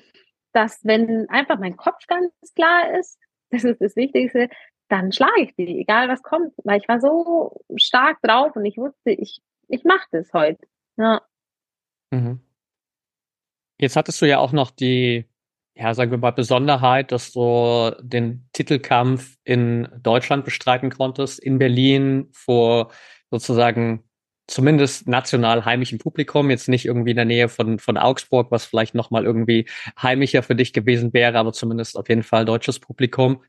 [0.53, 3.19] dass wenn einfach mein Kopf ganz klar ist,
[3.51, 4.51] das ist das Wichtigste,
[4.89, 8.77] dann schlage ich die, egal was kommt, weil ich war so stark drauf und ich
[8.77, 10.67] wusste, ich, ich mache das heute.
[10.97, 11.23] Ja.
[12.11, 12.41] Mhm.
[13.79, 15.27] Jetzt hattest du ja auch noch die,
[15.75, 22.29] ja, sagen wir mal, Besonderheit, dass du den Titelkampf in Deutschland bestreiten konntest, in Berlin
[22.33, 22.91] vor
[23.31, 24.08] sozusagen
[24.49, 28.95] zumindest national heimischem Publikum, jetzt nicht irgendwie in der Nähe von, von Augsburg, was vielleicht
[28.95, 29.69] nochmal irgendwie
[30.03, 33.45] heimischer für dich gewesen wäre, aber zumindest auf jeden Fall deutsches Publikum.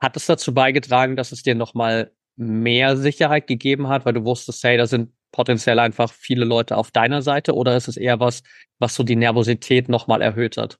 [0.00, 4.64] Hat es dazu beigetragen, dass es dir nochmal mehr Sicherheit gegeben hat, weil du wusstest,
[4.64, 8.42] hey, da sind potenziell einfach viele Leute auf deiner Seite oder ist es eher was,
[8.78, 10.78] was so die Nervosität nochmal erhöht hat?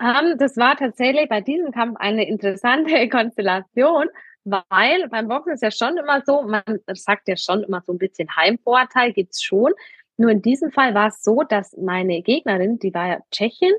[0.00, 4.08] Um, ähm, das war tatsächlich bei diesem Kampf eine interessante Konstellation,
[4.44, 6.62] weil beim Boxen ist ja schon immer so, man
[6.94, 9.72] sagt ja schon immer so ein bisschen Heimvorteil gibt's schon.
[10.16, 13.72] Nur in diesem Fall war es so, dass meine Gegnerin, die war ja Tschechin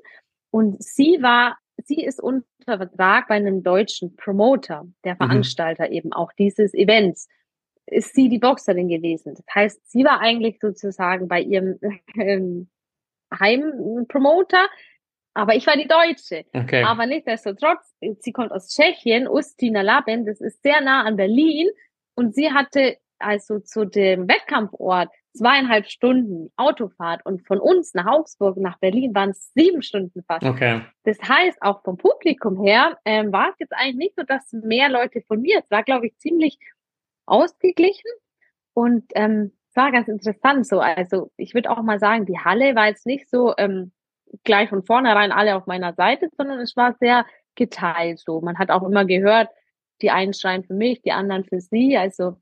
[0.52, 5.18] und sie war, sie ist unter Vertrag bei einem deutschen Promoter, der mhm.
[5.18, 5.94] Veranstalter mhm.
[5.94, 7.28] eben auch dieses Events.
[7.86, 9.36] Ist sie die Boxerin gewesen.
[9.36, 11.80] Das heißt, sie war eigentlich sozusagen bei ihrem
[12.16, 12.70] ähm,
[13.38, 14.68] Heimpromoter,
[15.34, 16.46] aber ich war die Deutsche.
[16.54, 16.84] Okay.
[16.84, 21.70] Aber nichtsdestotrotz, sie kommt aus Tschechien, Ustina Laben, das ist sehr nah an Berlin.
[22.16, 28.58] Und sie hatte also zu dem Wettkampfort zweieinhalb Stunden Autofahrt und von uns nach Augsburg,
[28.58, 30.46] nach Berlin waren es sieben Stunden fast.
[30.46, 30.82] Okay.
[31.04, 34.90] Das heißt, auch vom Publikum her ähm, war es jetzt eigentlich nicht so, dass mehr
[34.90, 36.60] Leute von mir, es war, glaube ich, ziemlich
[37.26, 38.12] ausgeglichen
[38.74, 40.80] und ähm, es war ganz interessant so.
[40.80, 43.92] Also ich würde auch mal sagen, die Halle war jetzt nicht so ähm,
[44.44, 48.42] gleich von vornherein alle auf meiner Seite, sondern es war sehr geteilt so.
[48.42, 49.50] Man hat auch immer gehört,
[50.02, 51.98] die einen schreien für mich, die anderen für sie.
[51.98, 52.38] Also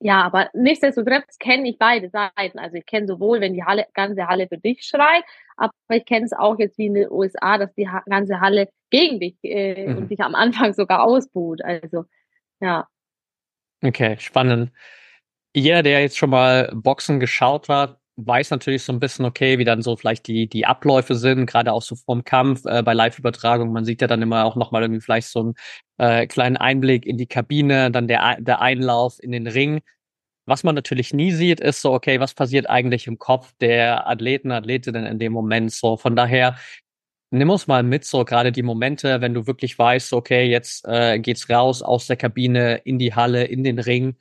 [0.00, 2.58] ja, aber nichtsdestotrotz kenne ich beide Seiten.
[2.58, 5.24] Also ich kenne sowohl, wenn die Halle, ganze Halle für dich schreit,
[5.56, 9.18] aber ich kenne es auch jetzt wie in den USA, dass die ganze Halle gegen
[9.18, 9.96] dich äh, mhm.
[9.96, 11.64] und dich am Anfang sogar ausbuht.
[11.64, 12.04] Also
[12.60, 12.86] ja.
[13.82, 14.70] Okay, spannend.
[15.54, 19.64] Jeder, der jetzt schon mal Boxen geschaut hat, weiß natürlich so ein bisschen, okay, wie
[19.64, 23.72] dann so vielleicht die, die Abläufe sind, gerade auch so vorm Kampf, äh, bei Live-Übertragung.
[23.72, 25.54] Man sieht ja dann immer auch nochmal irgendwie vielleicht so einen
[25.98, 29.80] äh, kleinen Einblick in die Kabine, dann der, der Einlauf in den Ring.
[30.46, 34.50] Was man natürlich nie sieht, ist so, okay, was passiert eigentlich im Kopf der Athleten,
[34.50, 35.72] Athletinnen in dem Moment?
[35.72, 36.56] So, von daher,
[37.30, 41.18] nimm uns mal mit, so gerade die Momente, wenn du wirklich weißt, okay, jetzt äh,
[41.18, 44.16] geht's raus aus der Kabine in die Halle, in den Ring.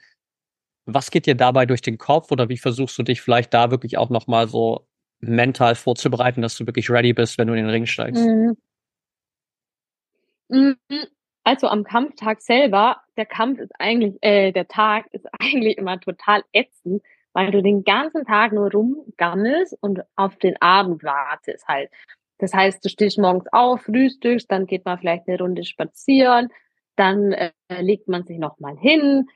[0.87, 3.97] Was geht dir dabei durch den Kopf oder wie versuchst du dich vielleicht da wirklich
[3.97, 4.87] auch nochmal so
[5.19, 8.25] mental vorzubereiten, dass du wirklich ready bist, wenn du in den Ring steigst?
[8.25, 8.57] Mhm.
[10.49, 10.77] mhm.
[11.43, 16.43] Also am Kampftag selber, der Kampf ist eigentlich, äh, der Tag ist eigentlich immer total
[16.51, 21.89] ätzend, weil du den ganzen Tag nur rumgammelst und auf den Abend wartest halt.
[22.39, 26.49] Das heißt, du stehst morgens auf, frühstückst, dann geht man vielleicht eine Runde spazieren,
[26.95, 29.27] dann äh, legt man sich nochmal hin,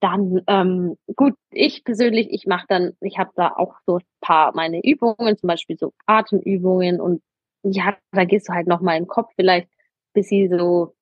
[0.00, 4.54] dann, ähm, gut, ich persönlich, ich mache dann, ich habe da auch so ein paar
[4.54, 7.22] meine Übungen, zum Beispiel so Atemübungen und
[7.62, 9.68] ja, da gehst du halt nochmal im Kopf vielleicht
[10.12, 10.94] bis sie so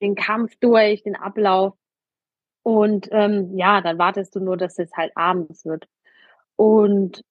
[0.00, 1.74] den Kampf durch, den Ablauf.
[2.62, 5.86] Und ähm, ja, dann wartest du nur, dass es halt abends wird.
[6.56, 7.22] Und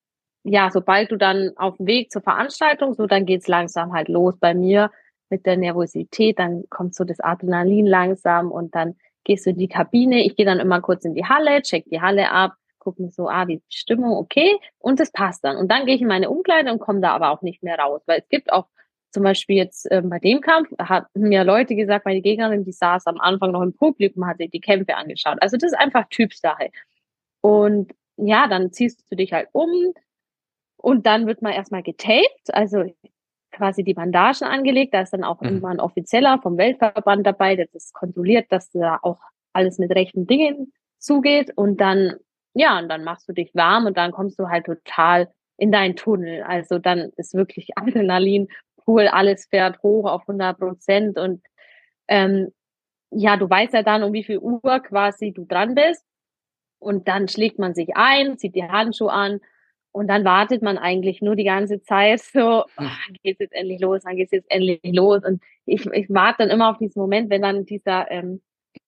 [0.44, 4.38] ja, sobald du dann auf dem Weg zur Veranstaltung, so dann geht's langsam halt los
[4.40, 4.92] bei mir
[5.30, 9.68] mit der Nervosität, dann kommt so das Adrenalin langsam und dann gehst du in die
[9.68, 13.12] Kabine, ich gehe dann immer kurz in die Halle, check die Halle ab, gucke mir
[13.12, 15.58] so, ah, die Stimmung, okay, und das passt dann.
[15.58, 18.02] Und dann gehe ich in meine Umkleide und komme da aber auch nicht mehr raus,
[18.06, 18.68] weil es gibt auch
[19.12, 23.06] zum Beispiel jetzt äh, bei dem Kampf, haben mir Leute gesagt, meine Gegnerin, die saß
[23.06, 25.38] am Anfang noch im Publikum, hat sich die Kämpfe angeschaut.
[25.40, 26.72] Also das ist einfach Typsache.
[27.42, 29.94] Und ja, dann ziehst du dich halt um
[30.78, 32.84] und dann wird man erstmal getaped, also
[33.54, 34.94] quasi die Bandagen angelegt.
[34.94, 35.48] Da ist dann auch mhm.
[35.48, 39.20] immer ein Offizieller vom Weltverband dabei, der das kontrolliert, dass da auch
[39.54, 41.52] alles mit rechten Dingen zugeht.
[41.56, 42.16] Und dann,
[42.54, 45.96] ja, und dann machst du dich warm und dann kommst du halt total in deinen
[45.96, 46.44] Tunnel.
[46.44, 48.48] Also dann ist wirklich Adrenalin
[48.84, 51.42] pur, alles fährt hoch auf 100 Prozent und
[52.10, 52.52] ähm,
[53.12, 56.04] ja, du weißt ja dann, um wie viel Uhr quasi du dran bist.
[56.80, 59.40] Und dann schlägt man sich ein, zieht die Handschuhe an
[59.94, 62.84] Und dann wartet man eigentlich nur die ganze Zeit so, oh,
[63.22, 65.24] geht jetzt endlich los, dann geht es jetzt endlich los.
[65.24, 68.42] Und ich, ich warte dann immer auf diesen Moment, wenn dann dieser, ähm,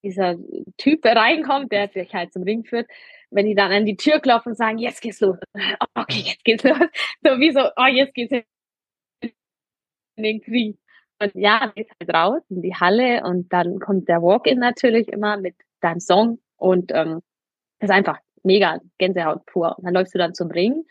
[0.04, 0.36] dieser
[0.78, 2.90] Typ reinkommt, der sich halt zum Ring führt,
[3.30, 5.38] wenn die dann an die Tür klopfen und sagen, jetzt geht's los.
[5.94, 6.78] Okay, jetzt geht's los.
[7.24, 8.34] So wie so, oh, jetzt geht's
[10.16, 10.80] in den Krieg.
[11.22, 15.08] Und ja, dann geht's halt raus in die Halle und dann kommt der Walk-In natürlich
[15.10, 17.22] immer mit deinem Song und ähm,
[17.80, 19.78] das ist einfach mega Gänsehaut pur.
[19.78, 20.86] Und dann läufst du dann zum Ring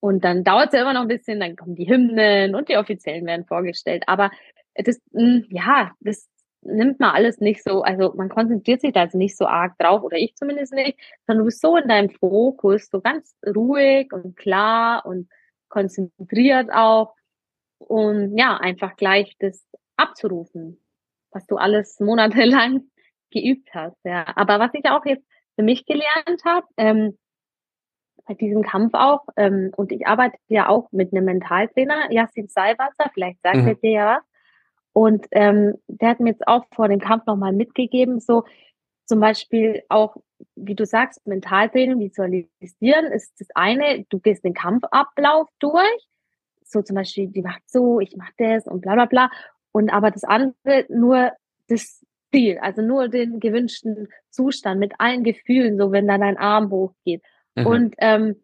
[0.00, 2.76] und dann dauert es ja immer noch ein bisschen, dann kommen die Hymnen und die
[2.76, 4.04] Offiziellen werden vorgestellt.
[4.06, 4.30] Aber
[4.74, 6.28] das, hm, ja, das
[6.60, 10.02] nimmt man alles nicht so, also man konzentriert sich da jetzt nicht so arg drauf,
[10.02, 14.36] oder ich zumindest nicht, sondern du bist so in deinem Fokus, so ganz ruhig und
[14.36, 15.28] klar und
[15.68, 17.14] konzentriert auch.
[17.78, 20.80] Und ja, einfach gleich das abzurufen,
[21.30, 22.90] was du alles monatelang
[23.30, 23.96] geübt hast.
[24.04, 27.18] Ja, aber was ich auch jetzt für mich gelernt habe, ähm,
[28.26, 33.10] bei diesem Kampf auch, ähm, und ich arbeite ja auch mit einem Mentaltrainer, Yassin Salwasser,
[33.12, 33.68] vielleicht sagt mhm.
[33.68, 34.24] er dir ja was.
[34.92, 38.44] Und ähm, der hat mir jetzt auch vor dem Kampf nochmal mitgegeben, so
[39.06, 40.16] zum Beispiel auch,
[40.54, 46.08] wie du sagst, Mentaltraining, visualisieren ist das eine, du gehst den Kampfablauf durch,
[46.64, 49.30] so zum Beispiel, die macht so, ich mach das und bla bla bla.
[49.72, 51.32] Und aber das andere nur
[51.68, 56.70] das Ziel, also nur den gewünschten Zustand mit allen Gefühlen, so wenn dann dein Arm
[56.70, 57.22] hochgeht.
[57.54, 57.66] Mhm.
[57.66, 58.36] Und ähm,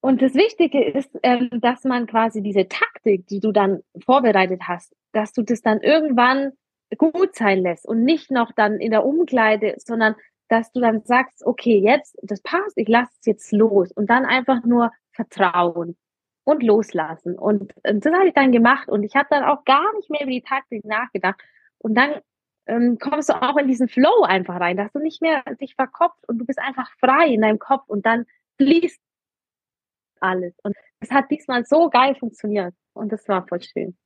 [0.00, 4.94] und das Wichtige ist, ähm, dass man quasi diese Taktik, die du dann vorbereitet hast,
[5.12, 6.52] dass du das dann irgendwann
[6.96, 10.14] gut sein lässt und nicht noch dann in der Umkleide, sondern
[10.48, 14.24] dass du dann sagst, okay, jetzt, das passt, ich lasse es jetzt los und dann
[14.24, 15.96] einfach nur vertrauen
[16.44, 17.36] und loslassen.
[17.36, 20.22] Und, und das habe ich dann gemacht und ich habe dann auch gar nicht mehr
[20.22, 21.40] über die Taktik nachgedacht.
[21.78, 22.20] Und dann
[22.66, 26.26] ähm, kommst du auch in diesen Flow einfach rein, dass du nicht mehr dich verkopft
[26.28, 28.26] und du bist einfach frei in deinem Kopf und dann
[28.58, 29.00] fließt
[30.20, 30.54] alles.
[30.62, 33.96] Und es hat diesmal so geil funktioniert und das war voll schön.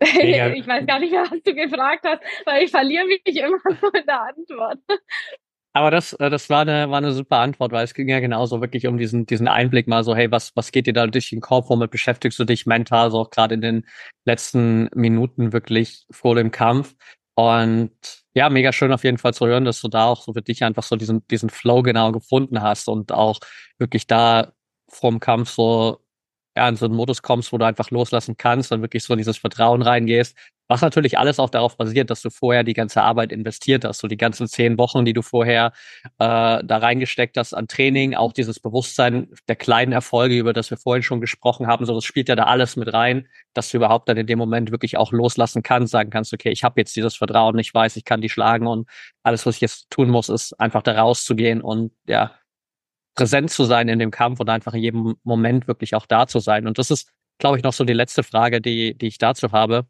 [0.00, 0.48] Mega.
[0.54, 3.88] Ich weiß gar nicht mehr, was du gefragt hast, weil ich verliere mich immer so
[3.88, 4.78] in der Antwort.
[5.76, 8.60] Aber das, äh, das war eine, war eine super Antwort, weil es ging ja genauso
[8.60, 11.40] wirklich um diesen, diesen Einblick mal so, hey, was, was geht dir da durch den
[11.40, 13.86] Kopf, womit beschäftigst du dich mental, so auch gerade in den
[14.24, 16.94] letzten Minuten wirklich vor dem Kampf.
[17.34, 17.90] Und
[18.34, 20.62] ja, mega schön auf jeden Fall zu hören, dass du da auch so für dich
[20.64, 23.40] einfach so diesen, diesen Flow genau gefunden hast und auch
[23.78, 24.52] wirklich da
[24.88, 26.00] vorm Kampf so
[26.56, 29.18] ja, in so einen Modus kommst, wo du einfach loslassen kannst und wirklich so in
[29.18, 30.36] dieses Vertrauen reingehst.
[30.68, 34.08] Was natürlich alles auch darauf basiert, dass du vorher die ganze Arbeit investiert hast, so
[34.08, 35.72] die ganzen zehn Wochen, die du vorher
[36.18, 40.78] äh, da reingesteckt hast an Training, auch dieses Bewusstsein der kleinen Erfolge, über das wir
[40.78, 44.08] vorhin schon gesprochen haben, so das spielt ja da alles mit rein, dass du überhaupt
[44.08, 47.14] dann in dem Moment wirklich auch loslassen kannst, sagen kannst, okay, ich habe jetzt dieses
[47.14, 48.88] Vertrauen, ich weiß, ich kann die schlagen und
[49.22, 52.32] alles, was ich jetzt tun muss, ist einfach da rauszugehen und ja,
[53.14, 56.40] präsent zu sein in dem Kampf und einfach in jedem Moment wirklich auch da zu
[56.40, 56.66] sein.
[56.66, 59.86] Und das ist, glaube ich, noch so die letzte Frage, die, die ich dazu habe,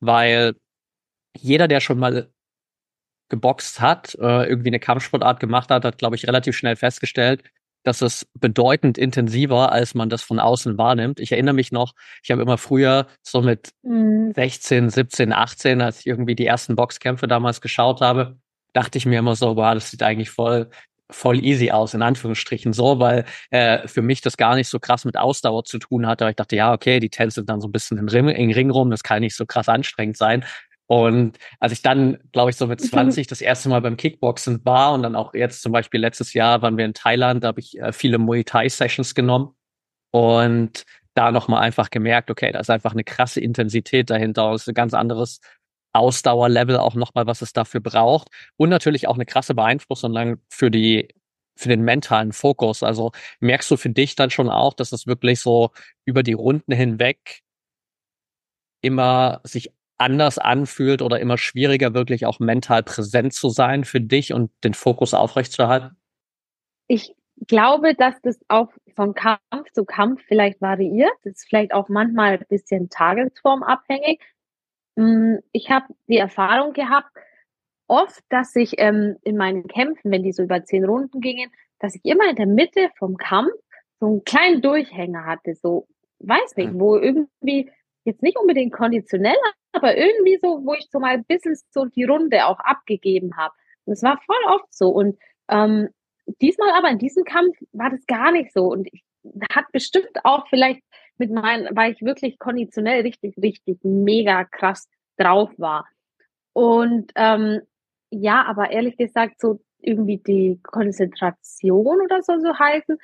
[0.00, 0.54] weil
[1.36, 2.30] jeder, der schon mal
[3.28, 7.42] geboxt hat, äh, irgendwie eine Kampfsportart gemacht hat, hat, glaube ich, relativ schnell festgestellt,
[7.82, 11.20] dass es bedeutend intensiver, als man das von außen wahrnimmt.
[11.20, 16.06] Ich erinnere mich noch, ich habe immer früher so mit 16, 17, 18, als ich
[16.06, 18.38] irgendwie die ersten Boxkämpfe damals geschaut habe,
[18.72, 20.68] dachte ich mir immer so, wow, das sieht eigentlich voll
[21.10, 25.04] voll easy aus, in Anführungsstrichen so, weil äh, für mich das gar nicht so krass
[25.04, 26.24] mit Ausdauer zu tun hatte.
[26.24, 28.70] Aber ich dachte, ja, okay, die tänzeln dann so ein bisschen im Ring, im Ring
[28.70, 30.44] rum, das kann nicht so krass anstrengend sein.
[30.88, 34.92] Und als ich dann, glaube ich, so mit 20 das erste Mal beim Kickboxen war
[34.92, 37.78] und dann auch jetzt zum Beispiel letztes Jahr waren wir in Thailand, da habe ich
[37.78, 39.54] äh, viele Muay Thai Sessions genommen
[40.10, 44.68] und da nochmal einfach gemerkt, okay, da ist einfach eine krasse Intensität dahinter, das ist
[44.68, 45.40] ein ganz anderes
[45.92, 48.28] Ausdauerlevel auch nochmal, was es dafür braucht.
[48.56, 51.08] Und natürlich auch eine krasse Beeinflussung dann für die,
[51.56, 52.82] für den mentalen Fokus.
[52.82, 55.70] Also merkst du für dich dann schon auch, dass es wirklich so
[56.04, 57.42] über die Runden hinweg
[58.82, 64.32] immer sich anders anfühlt oder immer schwieriger, wirklich auch mental präsent zu sein für dich
[64.32, 65.96] und den Fokus aufrechtzuerhalten?
[66.86, 67.14] Ich
[67.48, 71.12] glaube, dass das auch von Kampf zu Kampf vielleicht variiert.
[71.24, 74.20] Das ist vielleicht auch manchmal ein bisschen tagesformabhängig.
[74.96, 77.10] Hm, ich habe die Erfahrung gehabt,
[77.86, 81.94] oft, dass ich ähm, in meinen Kämpfen, wenn die so über zehn Runden gingen, dass
[81.94, 83.52] ich immer in der Mitte vom Kampf
[84.00, 85.86] so einen kleinen Durchhänger hatte, so,
[86.20, 87.70] weiß nicht, wo irgendwie
[88.04, 89.36] jetzt nicht unbedingt konditionell,
[89.72, 93.54] aber irgendwie so, wo ich so mal ein bisschen so die Runde auch abgegeben habe.
[93.84, 94.88] Und es war voll oft so.
[94.88, 95.18] Und
[95.48, 95.88] ähm,
[96.40, 98.66] diesmal aber in diesem Kampf war das gar nicht so.
[98.66, 99.04] Und ich,
[99.50, 100.82] hat bestimmt auch vielleicht
[101.18, 105.86] mit meinen, weil ich wirklich konditionell richtig, richtig mega krass drauf war.
[106.52, 107.60] Und ähm,
[108.10, 112.98] ja, aber ehrlich gesagt, so irgendwie die Konzentration oder so so halten,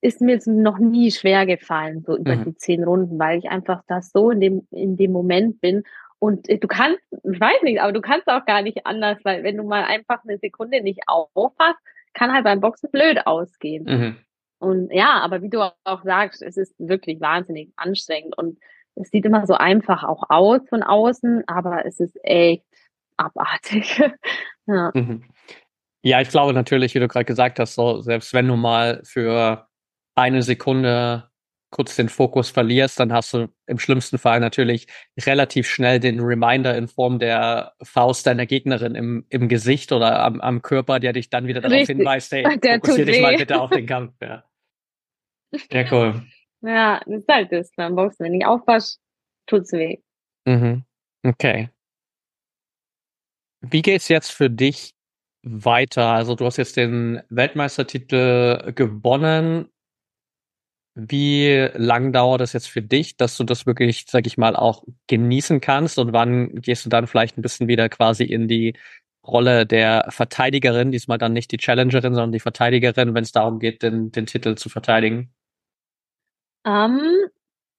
[0.00, 2.44] ist mir jetzt noch nie schwer gefallen, so über mhm.
[2.44, 5.82] die zehn Runden, weil ich einfach das so in dem, in dem Moment bin.
[6.20, 9.42] Und äh, du kannst, ich weiß nicht, aber du kannst auch gar nicht anders, weil
[9.42, 11.78] wenn du mal einfach eine Sekunde nicht aufhast,
[12.14, 13.84] kann halt beim Boxen blöd ausgehen.
[13.84, 14.16] Mhm.
[14.58, 18.58] Und ja, aber wie du auch sagst, es ist wirklich wahnsinnig anstrengend und
[18.96, 22.64] es sieht immer so einfach auch aus von außen, aber es ist echt
[23.16, 24.00] abartig.
[24.66, 24.90] ja.
[24.94, 25.24] Mhm.
[26.02, 29.68] ja, ich glaube natürlich, wie du gerade gesagt hast, so selbst wenn du mal für
[30.16, 31.28] eine Sekunde
[31.70, 34.86] kurz den Fokus verlierst, dann hast du im schlimmsten Fall natürlich
[35.20, 40.40] relativ schnell den Reminder in Form der Faust deiner Gegnerin im, im Gesicht oder am,
[40.40, 41.98] am Körper, der dich dann wieder darauf Richtig.
[41.98, 43.22] hinweist, hey, der fokussier dich weh.
[43.22, 44.14] mal bitte auf den Kampf.
[44.22, 44.44] Ja.
[45.52, 46.22] Sehr cool.
[46.60, 48.24] Ja, das ist halt das beim Boxen.
[48.24, 49.00] Wenn ich aufpasst,
[49.46, 49.98] tut's weh.
[50.44, 50.84] Mhm.
[51.24, 51.70] Okay.
[53.60, 54.94] Wie geht's jetzt für dich
[55.42, 56.06] weiter?
[56.06, 59.68] Also du hast jetzt den Weltmeistertitel gewonnen.
[60.94, 64.82] Wie lang dauert es jetzt für dich, dass du das wirklich, sag ich mal, auch
[65.06, 65.98] genießen kannst?
[65.98, 68.76] Und wann gehst du dann vielleicht ein bisschen wieder quasi in die
[69.24, 73.82] Rolle der Verteidigerin, diesmal dann nicht die Challengerin, sondern die Verteidigerin, wenn es darum geht,
[73.82, 75.32] den, den Titel zu verteidigen?
[76.64, 77.28] Ähm,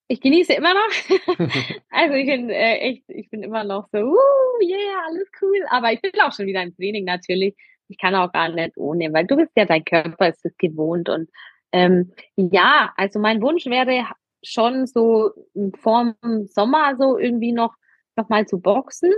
[0.07, 0.89] ich genieße immer noch.
[1.91, 5.63] also ich bin äh, echt, ich bin immer noch so, uh, yeah, alles cool.
[5.69, 7.55] Aber ich bin auch schon wieder im Training natürlich.
[7.88, 11.09] Ich kann auch gar nicht ohne, weil du bist ja, dein Körper ist es gewohnt
[11.09, 11.30] und
[11.71, 14.05] ähm, ja, also mein Wunsch wäre
[14.43, 15.32] schon so
[15.80, 16.15] vorm
[16.45, 17.73] Sommer so irgendwie noch,
[18.15, 19.11] noch mal zu boxen.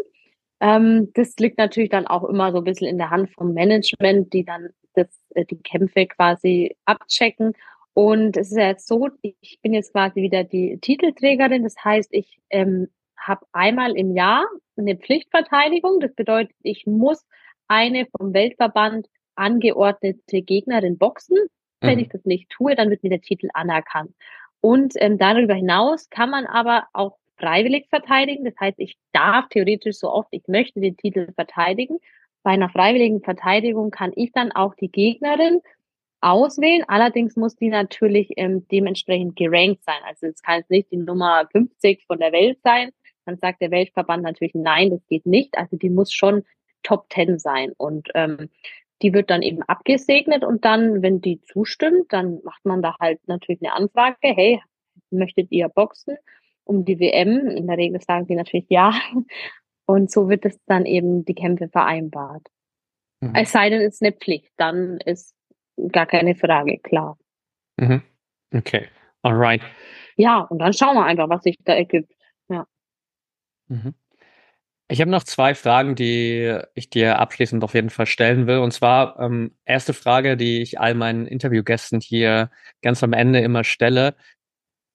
[0.59, 4.34] Ähm, das liegt natürlich dann auch immer so ein bisschen in der Hand vom Management,
[4.34, 7.53] die dann das, äh, die Kämpfe quasi abchecken.
[7.94, 11.64] Und es ist ja jetzt so, ich bin jetzt quasi wieder die Titelträgerin.
[11.64, 12.88] Das heißt, ich ähm,
[13.18, 14.46] habe einmal im Jahr
[14.78, 16.00] eine Pflichtverteidigung.
[16.00, 17.26] Das bedeutet, ich muss
[17.68, 21.38] eine vom Weltverband angeordnete Gegnerin boxen.
[21.82, 22.04] Wenn mhm.
[22.04, 24.14] ich das nicht tue, dann wird mir der Titel anerkannt.
[24.62, 28.46] Und ähm, darüber hinaus kann man aber auch freiwillig verteidigen.
[28.46, 31.98] Das heißt, ich darf theoretisch so oft ich möchte den Titel verteidigen.
[32.44, 35.62] Bei einer freiwilligen Verteidigung kann ich dann auch die Gegnerin
[36.22, 36.84] auswählen.
[36.88, 39.99] Allerdings muss die natürlich ähm, dementsprechend gerankt sein.
[40.07, 42.91] Also es kann jetzt nicht die Nummer 50 von der Welt sein.
[43.26, 45.57] Dann sagt der Weltverband natürlich, nein, das geht nicht.
[45.57, 46.43] Also die muss schon
[46.84, 47.74] Top 10 sein.
[47.78, 48.49] Und ähm,
[49.01, 53.19] die wird dann eben abgesegnet und dann, wenn die zustimmt, dann macht man da halt
[53.28, 54.61] natürlich eine Anfrage, hey,
[55.09, 56.17] möchtet ihr boxen
[56.63, 57.47] um die WM?
[57.47, 58.93] In der Regel sagen die natürlich ja.
[59.86, 62.47] Und so wird es dann eben die Kämpfe vereinbart.
[63.19, 63.34] Mhm.
[63.36, 65.36] Es sei denn, es ist eine Pflicht, dann ist
[65.91, 67.17] gar keine Frage, klar.
[67.78, 68.01] Mhm.
[68.53, 68.88] Okay,
[69.22, 69.61] alright.
[70.15, 72.13] Ja, und dann schauen wir einfach, was sich da ergibt.
[72.49, 72.65] Ja.
[73.67, 73.95] Mhm.
[74.91, 78.57] Ich habe noch zwei Fragen, die ich dir abschließend auf jeden Fall stellen will.
[78.57, 82.51] Und zwar ähm, erste Frage, die ich all meinen Interviewgästen hier
[82.82, 84.15] ganz am Ende immer stelle.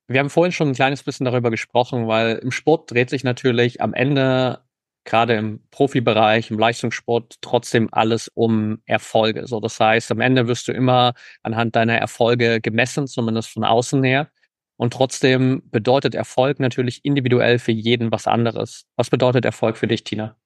[0.06, 3.80] Wir haben vorhin schon ein kleines bisschen darüber gesprochen, weil im Sport dreht sich natürlich
[3.80, 4.65] am Ende
[5.06, 9.46] gerade im Profibereich, im Leistungssport trotzdem alles um Erfolge.
[9.46, 14.04] So, das heißt, am Ende wirst du immer anhand deiner Erfolge gemessen, zumindest von außen
[14.04, 14.30] her.
[14.76, 18.86] Und trotzdem bedeutet Erfolg natürlich individuell für jeden was anderes.
[18.96, 20.36] Was bedeutet Erfolg für dich, Tina?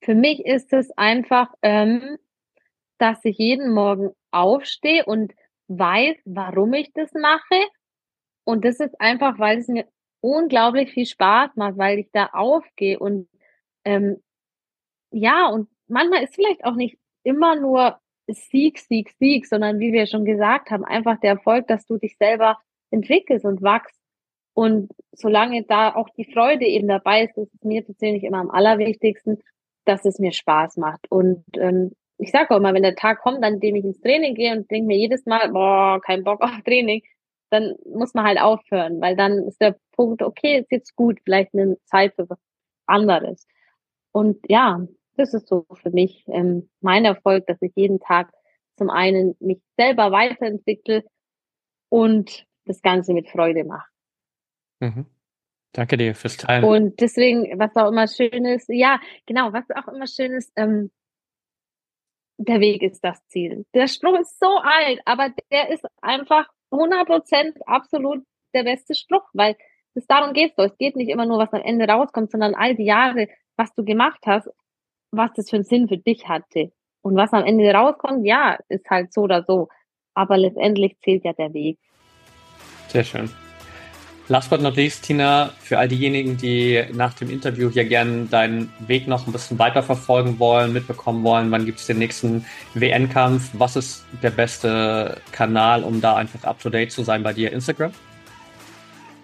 [0.00, 2.16] Für mich ist es einfach, ähm,
[2.98, 5.32] dass ich jeden Morgen aufstehe und
[5.68, 7.66] weiß, warum ich das mache.
[8.44, 9.86] Und das ist einfach, weil es mir
[10.20, 13.28] unglaublich viel Spaß macht, weil ich da aufgehe und
[13.86, 14.16] ähm,
[15.12, 20.06] ja, und manchmal ist vielleicht auch nicht immer nur Sieg, Sieg, Sieg, sondern wie wir
[20.06, 22.58] schon gesagt haben, einfach der Erfolg, dass du dich selber
[22.90, 23.96] entwickelst und wachst.
[24.54, 28.50] Und solange da auch die Freude eben dabei ist, ist es mir persönlich immer am
[28.50, 29.42] allerwichtigsten,
[29.84, 31.06] dass es mir Spaß macht.
[31.10, 34.34] Und ähm, ich sage auch mal, wenn der Tag kommt, an dem ich ins Training
[34.34, 37.02] gehe und denke mir jedes Mal, boah, kein Bock auf Training,
[37.50, 41.54] dann muss man halt aufhören, weil dann ist der Punkt, okay, ist jetzt gut, vielleicht
[41.54, 42.38] eine Zeit für was
[42.86, 43.46] anderes.
[44.16, 44.80] Und ja,
[45.16, 48.32] das ist so für mich ähm, mein Erfolg, dass ich jeden Tag
[48.78, 51.04] zum einen mich selber weiterentwickle
[51.90, 53.86] und das Ganze mit Freude mache.
[54.80, 55.04] Mhm.
[55.72, 56.64] Danke dir fürs Teilen.
[56.64, 60.90] Und deswegen, was auch immer schön ist, ja, genau, was auch immer schön ist, ähm,
[62.38, 63.66] der Weg ist das Ziel.
[63.74, 69.58] Der Spruch ist so alt, aber der ist einfach 100% absolut der beste Spruch, weil
[69.92, 70.62] es darum geht so.
[70.62, 73.84] Es geht nicht immer nur, was am Ende rauskommt, sondern all die Jahre, was du
[73.84, 74.48] gemacht hast,
[75.10, 76.72] was das für einen Sinn für dich hatte.
[77.02, 79.68] Und was am Ende rauskommt, ja, ist halt so oder so.
[80.14, 81.78] Aber letztendlich zählt ja der Weg.
[82.88, 83.30] Sehr schön.
[84.28, 88.72] Last but not least, Tina, für all diejenigen, die nach dem Interview hier gerne deinen
[88.80, 92.44] Weg noch ein bisschen weiter verfolgen wollen, mitbekommen wollen, wann gibt es den nächsten
[92.74, 93.50] WN-Kampf?
[93.52, 97.52] Was ist der beste Kanal, um da einfach up-to-date zu sein bei dir?
[97.52, 97.92] Instagram?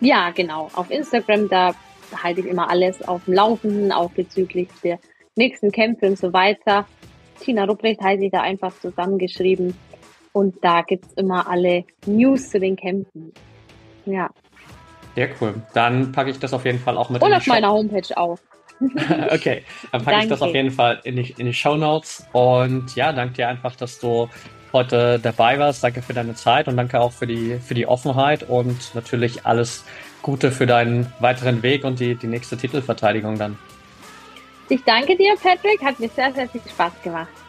[0.01, 0.71] Ja, genau.
[0.75, 1.75] Auf Instagram, da
[2.23, 4.99] halte ich immer alles auf dem Laufenden, auch bezüglich der
[5.37, 6.87] nächsten Kämpfe und so weiter.
[7.41, 9.75] Tina Rupprecht heiße ich da einfach zusammengeschrieben.
[10.33, 13.33] Und da gibt es immer alle News zu den Kämpfen.
[14.07, 14.31] Ja.
[15.15, 15.55] Sehr cool.
[15.75, 18.39] Dann packe ich das auf jeden Fall auch mit Und auf meiner Homepage auch.
[19.31, 22.27] okay, dann packe ich das auf jeden Fall in die, in die Show Notes.
[22.33, 24.29] Und ja, danke dir einfach, dass du
[24.73, 25.85] heute dabei warst.
[25.85, 29.85] Danke für deine Zeit und danke auch für die, für die Offenheit und natürlich alles
[30.23, 33.59] Gute für deinen weiteren Weg und die, die nächste Titelverteidigung dann.
[34.69, 35.83] Ich danke dir, Patrick.
[35.83, 37.42] Hat mir sehr, sehr viel Spaß gemacht.